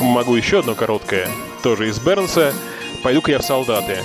могу 0.00 0.34
еще 0.34 0.58
одно 0.60 0.74
короткое, 0.74 1.28
тоже 1.62 1.88
из 1.88 1.98
Бернса. 1.98 2.52
Пойду-ка 3.02 3.30
я 3.30 3.38
в 3.38 3.44
солдаты. 3.44 4.02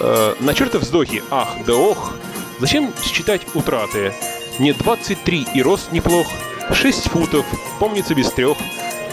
Э, 0.00 0.34
На 0.40 0.54
черта 0.54 0.78
вздохи, 0.78 1.22
ах 1.30 1.50
да 1.66 1.74
ох, 1.74 2.14
зачем 2.60 2.92
считать 3.02 3.42
утраты? 3.54 4.12
Мне 4.58 4.72
23 4.72 5.48
и 5.54 5.62
рост 5.62 5.92
неплох, 5.92 6.26
6 6.72 7.08
футов, 7.08 7.44
помнится 7.78 8.14
без 8.14 8.30
трех. 8.30 8.56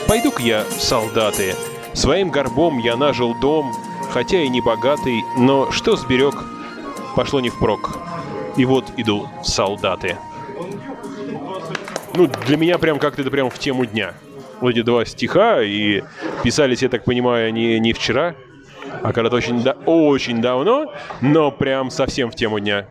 Пойду-ка 0.07 0.41
я 0.41 0.65
солдаты. 0.65 1.55
Своим 1.93 2.29
горбом 2.29 2.77
я 2.79 2.95
нажил 2.95 3.35
дом, 3.39 3.73
хотя 4.11 4.41
и 4.41 4.49
не 4.49 4.61
богатый, 4.61 5.23
но 5.37 5.71
что 5.71 5.95
сберег, 5.95 6.35
пошло 7.15 7.39
не 7.39 7.49
впрок. 7.49 7.99
И 8.57 8.65
вот 8.65 8.85
иду 8.97 9.27
в 9.41 9.47
солдаты. 9.47 10.17
Ну, 12.13 12.29
для 12.45 12.57
меня 12.57 12.77
прям 12.77 12.99
как-то 12.99 13.21
это 13.21 13.31
прям 13.31 13.49
в 13.49 13.57
тему 13.57 13.85
дня. 13.85 14.13
Вот 14.59 14.71
эти 14.71 14.81
два 14.81 15.05
стиха, 15.05 15.61
и 15.63 16.03
писались, 16.43 16.81
я 16.83 16.89
так 16.89 17.03
понимаю, 17.03 17.51
не, 17.53 17.79
не 17.79 17.93
вчера, 17.93 18.35
а 19.01 19.13
когда-то 19.13 19.37
очень, 19.37 19.63
да, 19.63 19.75
очень 19.85 20.41
давно, 20.41 20.93
но 21.21 21.51
прям 21.51 21.89
совсем 21.89 22.29
в 22.29 22.35
тему 22.35 22.59
дня. 22.59 22.85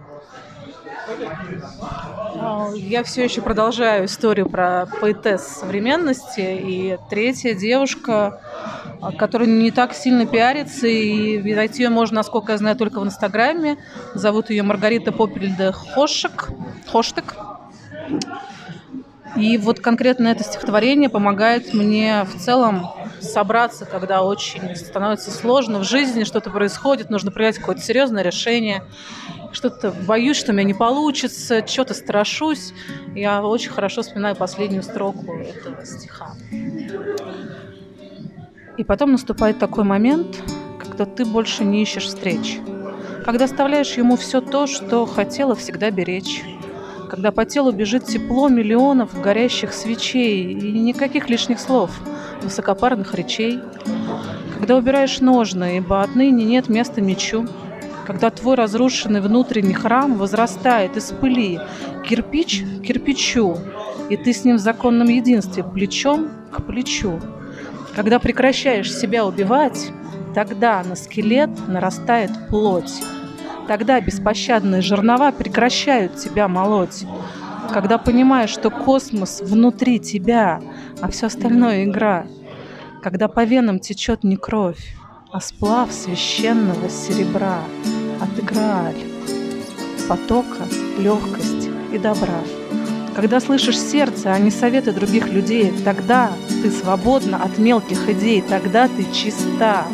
Я 2.75 3.05
все 3.05 3.25
еще 3.25 3.43
продолжаю 3.43 4.07
историю 4.07 4.49
про 4.49 4.87
поэтесс 5.01 5.47
современности. 5.47 6.41
И 6.41 6.99
третья 7.09 7.55
девушка, 7.55 8.41
а, 9.01 9.13
которая 9.13 9.49
не 9.49 9.71
так 9.71 9.95
сильно 9.95 10.27
пиарится, 10.27 10.87
и 10.87 11.55
найти 11.55 11.83
ее 11.85 11.91
можно, 11.91 12.17
насколько 12.17 12.53
я 12.53 12.59
знаю, 12.59 12.77
только 12.77 13.01
в 13.01 13.05
Инстаграме. 13.05 13.79
Зовут 14.15 14.51
ее 14.51 14.63
Маргарита 14.63 15.13
Попельде 15.13 15.73
Хошек. 15.73 16.51
Хоштек. 16.87 17.37
И 19.37 19.59
вот 19.59 19.81
конкретно 19.81 20.29
это 20.29 20.43
стихотворение 20.43 21.09
помогает 21.09 21.73
мне 21.73 22.25
в 22.25 22.39
целом 22.41 22.89
собраться, 23.21 23.85
когда 23.85 24.23
очень 24.23 24.75
становится 24.75 25.31
сложно 25.31 25.79
в 25.79 25.85
жизни, 25.85 26.25
что-то 26.25 26.51
происходит, 26.51 27.11
нужно 27.11 27.31
принять 27.31 27.59
какое-то 27.59 27.81
серьезное 27.81 28.23
решение, 28.23 28.83
что-то 29.53 29.93
боюсь, 30.07 30.37
что 30.37 30.53
у 30.53 30.55
меня 30.55 30.65
не 30.65 30.75
получится, 30.75 31.67
что-то 31.67 31.95
страшусь. 31.95 32.73
Я 33.15 33.43
очень 33.43 33.71
хорошо 33.71 34.03
вспоминаю 34.03 34.37
последнюю 34.37 34.83
строку 34.83 35.33
этого 35.35 35.85
стиха. 35.85 36.35
И 38.77 38.85
потом 38.85 39.13
наступает 39.13 39.59
такой 39.59 39.85
момент, 39.85 40.37
когда 40.79 41.05
ты 41.05 41.25
больше 41.25 41.65
не 41.65 41.83
ищешь 41.83 42.07
встреч, 42.07 42.59
когда 43.25 43.45
оставляешь 43.45 43.93
ему 43.95 44.17
все 44.17 44.41
то, 44.41 44.67
что 44.67 45.05
хотела 45.07 45.55
всегда 45.55 45.91
беречь, 45.91 46.43
когда 47.11 47.33
по 47.33 47.45
телу 47.45 47.73
бежит 47.73 48.05
тепло 48.07 48.49
миллионов 48.49 49.21
горящих 49.21 49.73
свечей 49.73 50.53
и 50.53 50.79
никаких 50.79 51.29
лишних 51.29 51.61
слов, 51.61 51.91
высокопарных 52.43 53.15
речей, 53.15 53.59
когда 54.57 54.77
убираешь 54.77 55.21
ножны, 55.21 55.79
ибо 55.79 56.03
отныне 56.03 56.45
нет 56.45 56.69
места 56.69 57.01
мечу, 57.01 57.47
когда 58.07 58.31
твой 58.31 58.57
разрушенный 58.57 59.21
внутренний 59.21 59.75
храм 59.75 60.15
возрастает 60.17 60.97
из 60.97 61.13
пыли, 61.13 61.61
кирпич 62.07 62.63
к 62.79 62.83
кирпичу, 62.83 63.59
и 64.09 64.17
ты 64.17 64.33
с 64.33 64.45
ним 64.45 64.57
в 64.57 64.61
законном 64.61 65.09
единстве, 65.09 65.63
плечом 65.63 66.29
к 66.51 66.63
плечу. 66.63 67.21
Когда 67.95 68.19
прекращаешь 68.19 68.93
себя 68.93 69.25
убивать, 69.25 69.93
тогда 70.35 70.83
на 70.83 70.97
скелет 70.97 71.51
нарастает 71.69 72.31
плоть. 72.49 73.03
Тогда 73.69 74.01
беспощадные 74.01 74.83
жернова 74.83 75.31
прекращают 75.31 76.17
тебя 76.17 76.49
молоть. 76.49 77.05
Когда 77.73 77.99
понимаешь, 77.99 78.51
что 78.51 78.71
космос 78.71 79.41
внутри 79.41 80.01
тебя, 80.01 80.61
а 81.01 81.09
все 81.09 81.27
остальное 81.27 81.85
игра. 81.85 82.27
Когда 83.03 83.29
по 83.29 83.45
венам 83.45 83.79
течет 83.79 84.25
не 84.25 84.37
кровь, 84.37 84.97
а 85.33 85.41
сплав 85.41 85.93
священного 85.93 86.89
серебра 86.89 87.61
от 88.21 88.39
Играаль, 88.39 88.97
потока, 90.09 90.67
легкости 90.99 91.71
и 91.93 91.99
добра. 91.99 92.41
Когда 93.15 93.41
слышишь 93.41 93.79
сердце, 93.79 94.33
а 94.33 94.39
не 94.39 94.51
советы 94.51 94.93
других 94.93 95.29
людей, 95.29 95.73
тогда 95.85 96.31
ты 96.63 96.71
свободна 96.71 97.43
от 97.43 97.59
мелких 97.59 98.09
идей, 98.09 98.41
тогда 98.41 98.89
ты 98.89 99.05
чиста. 99.13 99.85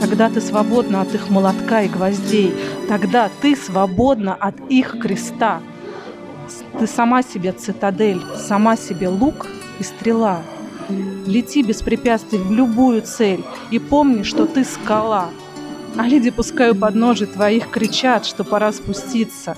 Тогда 0.00 0.28
ты 0.28 0.40
свободна 0.40 1.00
от 1.00 1.14
их 1.14 1.30
молотка 1.30 1.82
и 1.82 1.88
гвоздей. 1.88 2.54
Тогда 2.88 3.30
ты 3.40 3.56
свободна 3.56 4.34
от 4.34 4.54
их 4.68 4.98
креста. 5.00 5.60
Ты 6.78 6.86
сама 6.86 7.22
себе 7.22 7.52
цитадель, 7.52 8.22
сама 8.46 8.76
себе 8.76 9.08
лук 9.08 9.46
и 9.80 9.82
стрела. 9.82 10.42
Лети 11.26 11.62
без 11.62 11.82
препятствий 11.82 12.38
в 12.38 12.52
любую 12.52 13.02
цель 13.02 13.42
и 13.70 13.78
помни, 13.78 14.22
что 14.22 14.46
ты 14.46 14.64
скала. 14.64 15.30
А 15.96 16.06
люди, 16.06 16.30
пускай 16.30 16.70
у 16.70 16.74
подножий 16.74 17.26
твоих 17.26 17.70
кричат, 17.70 18.26
что 18.26 18.44
пора 18.44 18.72
спуститься. 18.72 19.56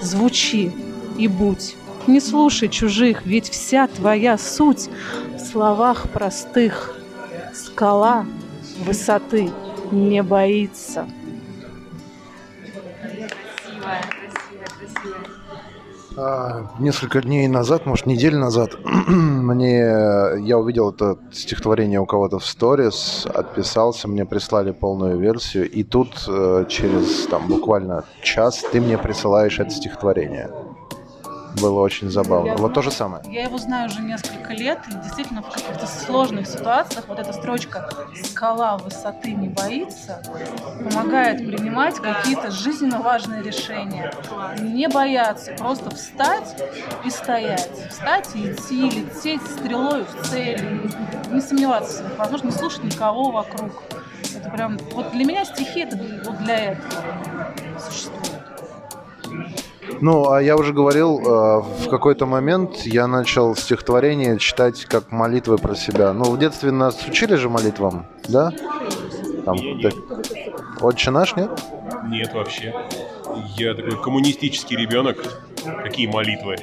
Звучи 0.00 0.72
и 1.18 1.28
будь. 1.28 1.76
Не 2.06 2.20
слушай 2.20 2.68
чужих, 2.68 3.26
ведь 3.26 3.50
вся 3.50 3.86
твоя 3.86 4.38
суть 4.38 4.88
в 5.34 5.38
словах 5.38 6.08
простых. 6.10 6.94
Скала 7.54 8.24
высоты 8.84 9.50
не 9.90 10.22
боится. 10.22 11.06
А, 13.84 14.00
Несколько 16.78 17.20
дней 17.22 17.46
назад, 17.48 17.86
может, 17.86 18.06
неделю 18.06 18.38
назад, 18.38 18.70
мне 19.08 19.78
я 19.78 20.58
увидел 20.58 20.90
это 20.90 21.18
стихотворение 21.32 22.00
у 22.00 22.06
кого-то 22.06 22.38
в 22.38 22.46
сторис, 22.46 23.26
отписался, 23.26 24.08
мне 24.08 24.24
прислали 24.24 24.72
полную 24.72 25.18
версию, 25.18 25.70
и 25.70 25.84
тут 25.84 26.24
э, 26.28 26.64
через 26.68 27.26
там 27.26 27.46
буквально 27.46 28.04
час 28.22 28.64
ты 28.72 28.80
мне 28.80 28.98
присылаешь 28.98 29.60
это 29.60 29.70
стихотворение. 29.70 30.50
Было 31.54 31.80
очень 31.80 32.10
забавно. 32.10 32.56
Вот 32.56 32.74
то 32.74 32.82
же 32.82 32.90
самое. 32.90 33.22
Я 33.26 33.44
его 33.44 33.58
знаю 33.58 33.88
уже 33.88 34.00
несколько 34.00 34.52
лет, 34.52 34.78
и 34.88 34.94
действительно 34.94 35.42
в 35.42 35.50
каких-то 35.50 35.86
сложных 35.86 36.46
ситуациях 36.46 37.04
вот 37.08 37.18
эта 37.18 37.32
строчка 37.32 37.88
«скала 38.14 38.76
высоты 38.78 39.32
не 39.32 39.48
боится» 39.48 40.22
помогает 40.90 41.38
принимать 41.38 41.96
какие-то 41.96 42.50
жизненно 42.50 43.00
важные 43.00 43.42
решения. 43.42 44.12
Не 44.60 44.88
бояться, 44.88 45.52
просто 45.52 45.90
встать 45.90 46.62
и 47.04 47.10
стоять. 47.10 47.70
Встать 47.90 48.28
и 48.34 48.52
идти, 48.52 48.90
лететь 48.90 49.42
стрелой 49.42 50.04
в 50.04 50.28
цель. 50.28 50.90
Не 51.30 51.40
сомневаться 51.40 51.92
в 51.92 51.96
своих 51.96 52.18
возможностях, 52.18 52.44
не 52.44 52.58
слушать 52.58 52.84
никого 52.84 53.30
вокруг. 53.30 53.82
Это 54.36 54.50
прям... 54.50 54.78
Вот 54.92 55.12
для 55.12 55.24
меня 55.24 55.44
стихи 55.44 55.80
это 55.80 55.96
вот 56.24 56.38
для 56.38 56.72
этого 56.72 57.54
существуют. 57.78 58.28
Ну, 60.00 60.30
а 60.30 60.42
я 60.42 60.56
уже 60.56 60.72
говорил, 60.72 61.18
э, 61.18 61.60
в 61.84 61.88
какой-то 61.88 62.26
момент 62.26 62.78
я 62.84 63.06
начал 63.06 63.54
стихотворение 63.56 64.38
читать 64.38 64.84
как 64.84 65.10
молитвы 65.10 65.58
про 65.58 65.74
себя. 65.74 66.12
Ну, 66.12 66.24
в 66.24 66.38
детстве 66.38 66.70
нас 66.70 67.06
учили 67.06 67.34
же 67.34 67.48
молитвам, 67.48 68.06
да? 68.28 68.52
Там, 69.44 69.56
нет. 69.56 69.82
так- 69.82 70.82
Отче 70.82 71.10
наш, 71.10 71.34
нет? 71.36 71.50
Нет, 72.08 72.32
вообще. 72.34 72.74
Я 73.56 73.74
такой 73.74 74.00
коммунистический 74.02 74.76
ребенок. 74.76 75.18
Какие 75.82 76.06
молитвы? 76.06 76.56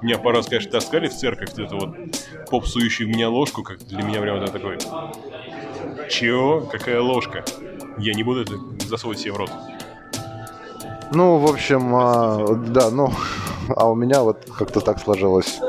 Меня 0.00 0.18
пару 0.18 0.36
раз, 0.36 0.46
конечно, 0.46 0.70
таскали 0.70 1.08
в 1.08 1.14
церковь, 1.14 1.50
это 1.56 1.74
вот 1.74 1.96
попсующий 2.50 3.04
в 3.04 3.08
меня 3.08 3.28
ложку, 3.28 3.62
как 3.62 3.78
для 3.86 4.02
меня 4.02 4.20
прям 4.20 4.36
это 4.36 4.52
такой... 4.52 4.78
Чего? 6.10 6.60
Какая 6.60 7.00
ложка? 7.00 7.44
Я 7.98 8.14
не 8.14 8.22
буду 8.22 8.42
это 8.42 8.54
засовывать 8.86 9.20
себе 9.20 9.32
в 9.32 9.36
рот. 9.36 9.50
Ну, 11.12 11.38
в 11.38 11.46
общем, 11.50 11.94
а, 11.94 12.54
да, 12.54 12.90
ну, 12.90 13.12
а 13.76 13.90
у 13.90 13.94
меня 13.94 14.22
вот 14.22 14.48
как-то 14.58 14.80
так 14.80 15.00
сложилось. 15.00 15.60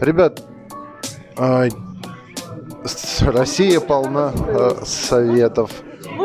Ребят, 0.00 0.42
а, 1.36 1.66
Россия 3.22 3.80
полна 3.80 4.32
э, 4.34 4.82
советов. 4.84 5.70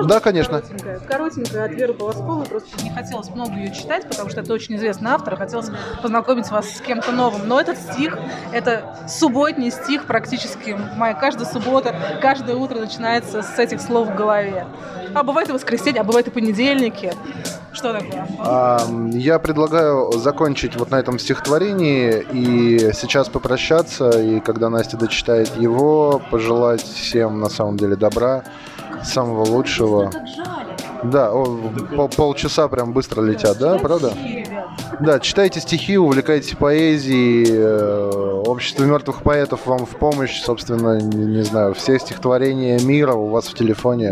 Да, 0.05 0.19
конечно. 0.19 0.61
Коротенькая, 0.61 0.99
коротенькая 0.99 1.65
от 1.65 1.71
Веры 1.71 1.93
Полосковой. 1.93 2.45
Просто 2.45 2.83
не 2.83 2.91
хотелось 2.91 3.29
много 3.29 3.53
ее 3.53 3.73
читать, 3.73 4.07
потому 4.07 4.29
что 4.29 4.41
это 4.41 4.53
очень 4.53 4.75
известный 4.75 5.11
автор. 5.11 5.35
Хотелось 5.35 5.69
познакомить 6.01 6.49
вас 6.49 6.69
с 6.69 6.81
кем-то 6.81 7.11
новым. 7.11 7.47
Но 7.47 7.59
этот 7.59 7.77
стих, 7.77 8.17
это 8.51 8.97
субботний 9.07 9.71
стих 9.71 10.05
практически. 10.05 10.77
Моя 10.95 11.13
каждая 11.13 11.47
суббота, 11.47 11.95
каждое 12.21 12.55
утро 12.55 12.79
начинается 12.79 13.41
с 13.41 13.57
этих 13.59 13.81
слов 13.81 14.09
в 14.09 14.15
голове. 14.15 14.65
А 15.13 15.23
бывает 15.23 15.49
и 15.49 15.51
воскресенье, 15.51 16.01
а 16.01 16.03
бывает 16.03 16.27
и 16.27 16.31
понедельники. 16.31 17.13
Что 17.71 17.93
такое? 17.93 18.27
А, 18.39 18.79
Я 19.11 19.39
предлагаю 19.39 20.11
закончить 20.13 20.75
вот 20.75 20.91
на 20.91 20.95
этом 20.95 21.19
стихотворении 21.19 22.25
и 22.31 22.91
сейчас 22.93 23.29
попрощаться, 23.29 24.09
и 24.09 24.39
когда 24.39 24.69
Настя 24.69 24.97
дочитает 24.97 25.55
его, 25.55 26.21
пожелать 26.31 26.83
всем 26.83 27.39
на 27.39 27.49
самом 27.49 27.77
деле 27.77 27.95
добра, 27.95 28.43
самого 29.03 29.43
лучшего. 29.45 30.11
Да, 31.03 31.31
о, 31.31 31.45
пол- 31.95 32.09
полчаса 32.09 32.67
прям 32.67 32.91
быстро 32.91 33.21
летят, 33.21 33.57
да, 33.57 33.77
правда? 33.77 34.11
Да, 34.99 35.19
читайте 35.19 35.61
стихи, 35.61 35.97
увлекайтесь 35.97 36.55
поэзией. 36.57 37.45
э, 37.49 38.41
Общество 38.45 38.83
мертвых 38.83 39.21
поэтов 39.23 39.65
вам 39.65 39.85
в 39.85 39.95
помощь. 39.97 40.41
Собственно, 40.41 40.99
не, 40.99 41.25
не 41.37 41.43
знаю, 41.43 41.73
все 41.73 41.97
стихотворения 41.99 42.79
мира 42.79 43.13
у 43.13 43.29
вас 43.29 43.47
в 43.47 43.53
телефоне. 43.53 44.11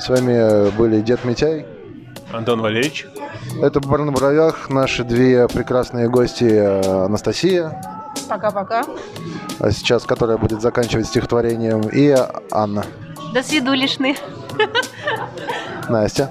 С 0.00 0.08
вами 0.08 0.70
были 0.76 1.00
Дед 1.02 1.24
Митяй. 1.24 1.66
Антон 2.32 2.60
Валерьевич, 2.62 3.06
Это 3.62 3.80
«Бар 3.80 4.00
на 4.02 4.12
бровях». 4.12 4.70
Наши 4.70 5.04
две 5.04 5.46
прекрасные 5.48 6.08
гости 6.08 6.44
э, 6.44 7.04
Анастасия, 7.04 7.80
Пока-пока. 8.28 8.84
а 9.58 9.70
сейчас 9.72 10.04
которая 10.04 10.36
будет 10.38 10.62
заканчивать 10.62 11.06
стихотворением, 11.06 11.82
и 11.92 12.16
Анна. 12.52 12.84
До 13.32 13.42
свидулишны. 13.42 14.16
Настя. 15.88 16.30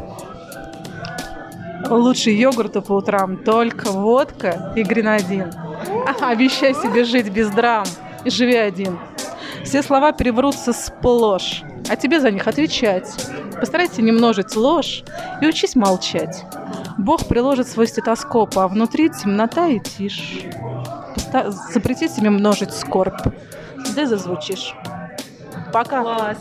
Лучше 1.89 2.29
йогурта 2.31 2.81
по 2.81 2.93
утрам, 2.93 3.37
только 3.37 3.89
водка 3.91 4.73
и 4.75 4.83
гренадин. 4.83 5.51
Обещай 6.21 6.73
себе 6.75 7.03
жить 7.03 7.29
без 7.29 7.49
драм 7.49 7.85
и 8.25 8.29
живи 8.29 8.55
один. 8.55 8.99
Все 9.63 9.81
слова 9.81 10.11
переврутся 10.11 10.73
сплошь, 10.73 11.63
а 11.89 11.95
тебе 11.95 12.19
за 12.19 12.31
них 12.31 12.47
отвечать. 12.47 13.09
Постарайся 13.59 14.01
не 14.01 14.11
множить 14.11 14.55
ложь 14.55 15.03
и 15.41 15.47
учись 15.47 15.75
молчать. 15.75 16.43
Бог 16.97 17.27
приложит 17.27 17.67
свой 17.67 17.87
стетоскоп, 17.87 18.57
а 18.57 18.67
внутри 18.67 19.09
темнота 19.09 19.67
и 19.67 19.79
тишь. 19.79 20.41
Поста- 21.15 21.49
Запрети 21.51 22.07
себе 22.07 22.29
множить 22.29 22.73
скорбь, 22.73 23.19
да 23.95 24.05
зазвучишь. 24.05 24.75
Пока. 25.71 26.01
Класс. 26.01 26.37